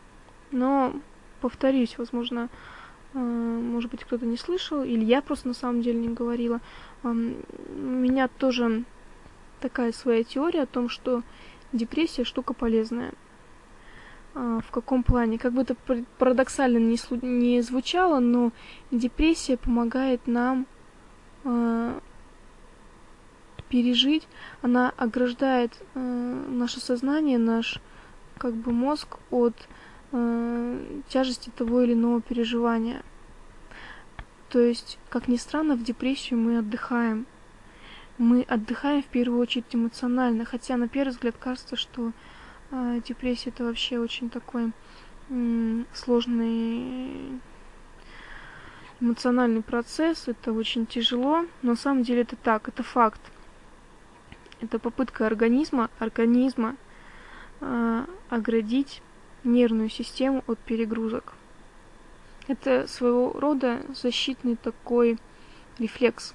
но 0.51 0.93
повторюсь, 1.41 1.97
возможно, 1.97 2.51
э, 3.15 3.19
может 3.19 3.91
быть, 3.91 4.05
кто-то 4.05 4.27
не 4.27 4.37
слышал, 4.37 4.85
или 4.85 5.03
я 5.03 5.23
просто 5.23 5.49
на 5.49 5.55
самом 5.55 5.81
деле 5.81 5.99
не 5.99 6.13
говорила. 6.13 6.61
У 7.03 7.09
меня 7.09 8.29
тоже 8.29 8.85
такая 9.61 9.93
своя 9.93 10.25
теория 10.25 10.65
о 10.65 10.67
том, 10.67 10.91
что 10.91 11.23
депрессия 11.73 12.25
штука 12.25 12.53
полезная. 12.53 13.15
А, 14.35 14.61
в 14.61 14.71
каком 14.71 15.03
плане? 15.03 15.39
Как 15.39 15.53
бы 15.53 15.63
это 15.63 15.75
парадоксально 16.19 16.79
не, 16.79 16.99
не 17.23 17.61
звучало, 17.63 18.21
но 18.21 18.53
депрессия 18.91 19.57
помогает 19.57 20.27
нам 20.27 20.67
э, 21.45 21.99
пережить, 23.69 24.29
она 24.63 24.93
ограждает 24.97 25.73
э, 25.95 26.45
наше 26.49 26.81
сознание, 26.81 27.39
наш 27.39 27.81
как 28.39 28.55
бы 28.55 28.71
мозг 28.73 29.19
от 29.31 29.55
э, 30.13 31.01
тяжести 31.09 31.51
того 31.51 31.83
или 31.83 31.95
иного 31.95 32.21
переживания. 32.21 33.03
То 34.49 34.61
есть, 34.61 34.99
как 35.09 35.27
ни 35.27 35.37
странно, 35.37 35.75
в 35.75 35.83
депрессию 35.83 36.39
мы 36.39 36.59
отдыхаем. 36.59 37.27
Мы 38.19 38.43
отдыхаем 38.43 39.03
в 39.03 39.07
первую 39.07 39.41
очередь 39.41 39.75
эмоционально, 39.75 40.45
хотя 40.45 40.77
на 40.77 40.89
первый 40.89 41.11
взгляд 41.11 41.37
кажется, 41.39 41.77
что 41.77 42.09
э, 42.09 42.13
депрессия 42.71 43.51
это 43.51 43.65
вообще 43.65 43.99
очень 43.99 44.31
такой 44.31 44.73
сложный 45.93 47.41
эмоциональный 49.01 49.63
процесс, 49.63 50.29
это 50.29 50.53
очень 50.53 50.87
тяжело, 50.87 51.47
но 51.63 51.71
на 51.71 51.77
самом 51.77 52.03
деле 52.03 52.23
это 52.23 52.37
так, 52.37 52.69
это 52.69 52.83
факт. 52.83 53.21
Это 54.61 54.79
попытка 54.79 55.27
организма, 55.27 55.89
организма 55.99 56.77
э, 57.61 58.05
оградить 58.29 59.03
нервную 59.43 59.89
систему 59.89 60.45
от 60.47 60.59
перегрузок. 60.59 61.33
Это 62.47 62.87
своего 62.87 63.33
рода 63.33 63.81
защитный 63.95 64.57
такой 64.57 65.19
рефлекс. 65.79 66.35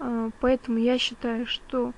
Э, 0.00 0.30
поэтому 0.40 0.78
я 0.78 0.98
считаю, 0.98 1.46
что 1.46 1.92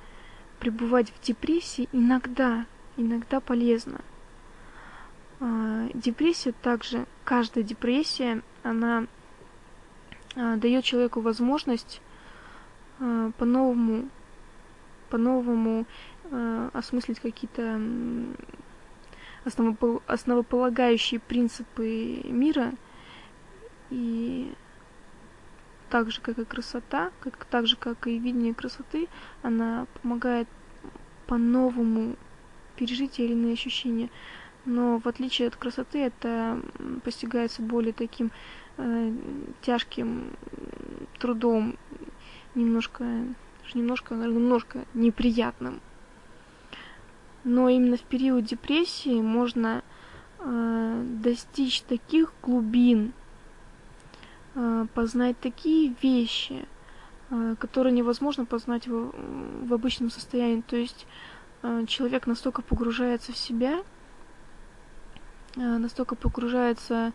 пребывать 0.58 1.10
в 1.10 1.20
депрессии 1.24 1.88
иногда, 1.92 2.66
иногда 2.96 3.40
полезно. 3.40 4.00
Э, 5.40 5.88
депрессия 5.94 6.52
также, 6.62 7.06
каждая 7.24 7.64
депрессия, 7.64 8.42
она 8.62 9.06
э, 10.34 10.56
дает 10.56 10.84
человеку 10.84 11.20
возможность 11.20 12.00
э, 13.00 13.30
по-новому 13.38 14.08
по-новому 15.10 15.86
осмыслить 16.74 17.20
какие-то 17.20 17.80
основопол 19.46 20.02
основополагающие 20.06 21.18
принципы 21.18 22.20
мира 22.24 22.72
и 23.88 24.52
так 25.90 26.10
же, 26.10 26.20
как 26.20 26.38
и 26.38 26.44
красота, 26.44 27.10
как, 27.20 27.44
так 27.44 27.66
же, 27.66 27.76
как 27.76 28.06
и 28.06 28.18
видение 28.18 28.54
красоты, 28.54 29.08
она 29.42 29.86
помогает 30.02 30.48
по-новому 31.26 32.16
пережить 32.76 33.12
те 33.12 33.24
или 33.24 33.32
иные 33.32 33.54
ощущения. 33.54 34.10
Но 34.64 34.98
в 34.98 35.06
отличие 35.06 35.48
от 35.48 35.56
красоты, 35.56 35.98
это 35.98 36.60
постигается 37.04 37.62
более 37.62 37.92
таким 37.92 38.30
э, 38.76 39.12
тяжким 39.62 40.36
трудом, 41.18 41.78
немножко 42.54 43.04
немножко, 43.74 44.14
немножко 44.14 44.84
неприятным. 44.94 45.80
Но 47.44 47.68
именно 47.68 47.96
в 47.96 48.02
период 48.02 48.44
депрессии 48.44 49.20
можно 49.20 49.82
э, 50.38 51.04
достичь 51.22 51.82
таких 51.82 52.32
глубин, 52.42 53.12
познать 54.94 55.38
такие 55.40 55.94
вещи, 56.02 56.66
э, 57.30 57.54
которые 57.58 57.92
невозможно 57.92 58.44
познать 58.44 58.86
в, 58.86 59.12
в 59.66 59.74
обычном 59.74 60.10
состоянии. 60.10 60.62
То 60.62 60.76
есть 60.76 61.06
э, 61.62 61.84
человек 61.86 62.26
настолько 62.26 62.62
погружается 62.62 63.32
в 63.32 63.36
себя, 63.36 63.82
э, 65.56 65.60
настолько 65.60 66.14
погружается 66.14 67.12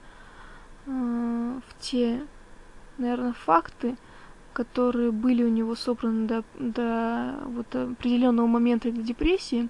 э, 0.85 0.89
в 1.67 1.79
те, 1.79 2.25
наверное, 2.97 3.33
факты, 3.33 3.97
которые 4.53 5.11
были 5.11 5.43
у 5.43 5.49
него 5.49 5.75
собраны 5.75 6.27
до, 6.27 6.43
до 6.59 7.35
вот 7.47 7.75
определенного 7.75 8.47
момента 8.47 8.89
этой 8.89 9.03
депрессии, 9.03 9.69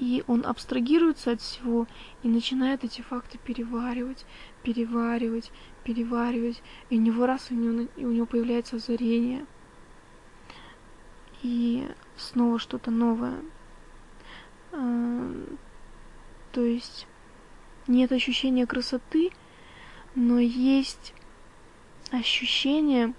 и 0.00 0.24
он 0.26 0.46
абстрагируется 0.46 1.32
от 1.32 1.42
всего 1.42 1.86
и 2.22 2.28
начинает 2.28 2.84
эти 2.84 3.02
факты 3.02 3.36
переваривать, 3.36 4.24
переваривать, 4.62 5.52
переваривать, 5.84 6.62
и 6.88 6.96
у 6.96 7.00
него 7.00 7.26
раз 7.26 7.48
у 7.50 7.54
него, 7.54 7.86
у 7.98 8.10
него 8.10 8.24
появляется 8.24 8.76
озарение, 8.76 9.44
и 11.42 11.86
снова 12.16 12.58
что-то 12.58 12.90
новое. 12.90 13.42
А, 14.72 15.32
то 16.52 16.62
есть 16.62 17.06
нет 17.86 18.10
ощущения 18.10 18.66
красоты, 18.66 19.30
но 20.14 20.38
есть 20.38 21.12
ощущение 22.10 23.12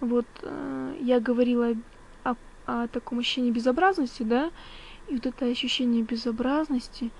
вот 0.00 0.26
э, 0.42 0.96
я 1.00 1.20
говорила 1.20 1.72
о, 2.22 2.34
о 2.66 2.86
таком 2.88 3.18
ощущении 3.20 3.50
безобразности, 3.50 4.24
да, 4.24 4.50
и 5.08 5.14
вот 5.14 5.26
это 5.26 5.46
ощущение 5.46 6.02
безобразности, 6.02 7.10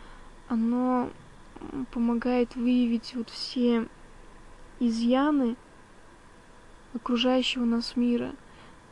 оно 0.49 1.11
помогает 1.91 2.55
выявить 2.55 3.15
вот 3.15 3.31
все 3.31 3.89
изъяны 4.81 5.57
окружающего 6.95 7.65
нас 7.65 7.97
мира, 7.97 8.35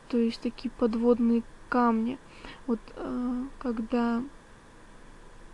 то 0.09 0.17
есть 0.17 0.41
такие 0.41 0.71
подводные 0.71 1.43
камни. 1.69 2.17
Вот 2.65 2.79
э, 2.95 3.43
когда 3.59 4.23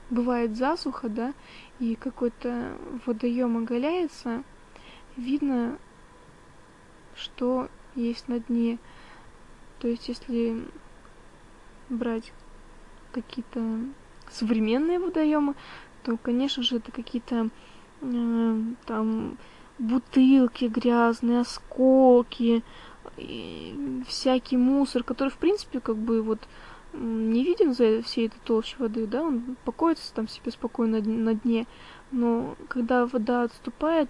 бывает 0.10 0.56
засуха, 0.56 1.10
да, 1.10 1.34
и 1.80 1.96
какой-то 1.96 2.78
водоем 3.06 3.58
оголяется, 3.58 4.44
видно, 5.18 5.78
что 7.16 7.70
есть 7.96 8.28
на 8.28 8.40
дне. 8.40 8.80
То 9.80 9.88
есть, 9.88 10.08
если 10.08 10.64
брать 11.90 12.32
какие-то 13.14 13.62
современные 14.30 15.00
водоемы, 15.00 15.56
то, 16.04 16.18
конечно 16.18 16.64
же, 16.64 16.78
это 16.78 16.92
какие-то 16.92 17.50
э, 18.02 18.62
там 18.86 19.38
бутылки 19.80 20.66
грязные, 20.66 21.42
осколки, 21.42 22.64
всякий 24.08 24.58
мусор, 24.58 25.04
который, 25.04 25.30
в 25.30 25.38
принципе, 25.38 25.80
как 25.80 25.98
бы 25.98 26.22
вот 26.22 26.40
не 26.94 27.44
виден 27.44 27.74
за 27.74 28.02
всей 28.04 28.28
этой 28.28 28.40
толщей 28.44 28.78
воды, 28.78 29.08
да, 29.08 29.24
он 29.24 29.56
покоится 29.66 30.14
там 30.14 30.28
себе 30.28 30.52
спокойно 30.52 31.02
на 31.02 31.34
дне, 31.34 31.66
но 32.12 32.56
когда 32.68 33.06
вода 33.06 33.44
отступает, 33.44 34.10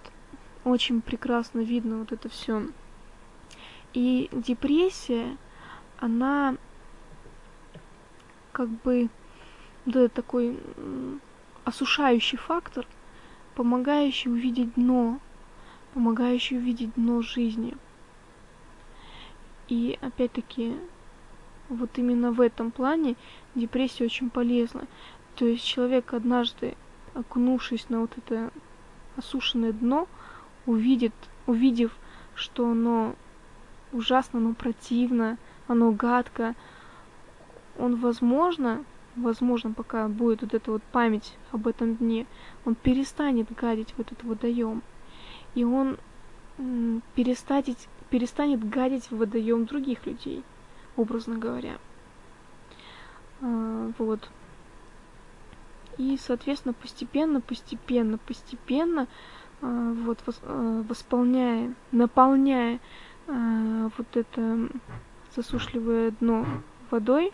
очень 0.64 1.00
прекрасно 1.00 1.60
видно 1.60 1.98
вот 1.98 2.12
это 2.12 2.28
все. 2.28 2.66
И 3.94 4.28
депрессия, 4.32 5.36
она 5.98 6.56
как 8.54 8.68
бы 8.68 9.10
да, 9.84 10.08
такой 10.08 10.58
осушающий 11.64 12.38
фактор, 12.38 12.86
помогающий 13.56 14.30
увидеть 14.30 14.74
дно, 14.74 15.18
помогающий 15.92 16.56
увидеть 16.56 16.94
дно 16.94 17.20
жизни. 17.20 17.76
И 19.68 19.98
опять-таки, 20.00 20.76
вот 21.68 21.98
именно 21.98 22.30
в 22.30 22.40
этом 22.40 22.70
плане 22.70 23.16
депрессия 23.54 24.04
очень 24.04 24.30
полезна. 24.30 24.86
То 25.34 25.46
есть 25.46 25.64
человек 25.64 26.14
однажды, 26.14 26.76
окунувшись 27.14 27.88
на 27.88 28.00
вот 28.02 28.16
это 28.16 28.50
осушенное 29.16 29.72
дно, 29.72 30.06
увидит, 30.66 31.14
увидев, 31.46 31.92
что 32.34 32.70
оно 32.70 33.16
ужасно, 33.92 34.38
оно 34.38 34.54
противно, 34.54 35.38
оно 35.66 35.90
гадко, 35.90 36.54
он, 37.78 37.96
возможно, 37.96 38.84
возможно, 39.16 39.72
пока 39.72 40.08
будет 40.08 40.42
вот 40.42 40.54
эта 40.54 40.70
вот 40.72 40.82
память 40.82 41.36
об 41.52 41.66
этом 41.66 41.96
дне, 41.96 42.26
он 42.64 42.74
перестанет 42.74 43.52
гадить 43.54 43.94
в 43.96 44.00
этот 44.00 44.22
водоем. 44.24 44.82
И 45.54 45.64
он 45.64 45.98
перестанет, 47.14 47.76
перестанет 48.10 48.68
гадить 48.68 49.10
в 49.10 49.16
водоем 49.18 49.66
других 49.66 50.06
людей, 50.06 50.42
образно 50.96 51.36
говоря. 51.36 51.78
А, 53.40 53.92
вот. 53.98 54.28
И, 55.96 56.18
соответственно, 56.20 56.74
постепенно, 56.74 57.40
постепенно, 57.40 58.18
постепенно, 58.18 59.06
а, 59.62 59.92
вот, 59.92 60.18
а, 60.42 60.82
восполняя, 60.88 61.74
наполняя 61.92 62.80
вот 63.26 64.06
это 64.16 64.68
засушливое 65.34 66.10
дно 66.20 66.44
водой, 66.90 67.32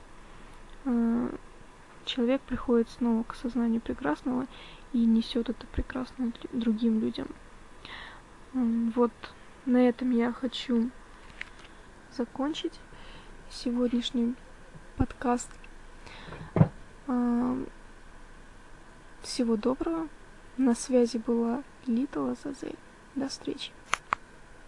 человек 2.04 2.40
приходит 2.42 2.88
снова 2.90 3.22
к 3.22 3.32
осознанию 3.32 3.80
прекрасного 3.80 4.46
и 4.92 5.04
несет 5.04 5.48
это 5.48 5.66
прекрасное 5.66 6.32
другим 6.52 7.00
людям. 7.00 7.28
Вот 8.52 9.12
на 9.66 9.88
этом 9.88 10.10
я 10.10 10.32
хочу 10.32 10.90
закончить 12.16 12.80
сегодняшний 13.50 14.34
подкаст. 14.96 15.50
Всего 19.22 19.56
доброго. 19.56 20.08
На 20.56 20.74
связи 20.74 21.18
была 21.18 21.62
Лита 21.86 22.20
Лазазель. 22.20 22.76
До 23.14 23.28
встречи. 23.28 23.72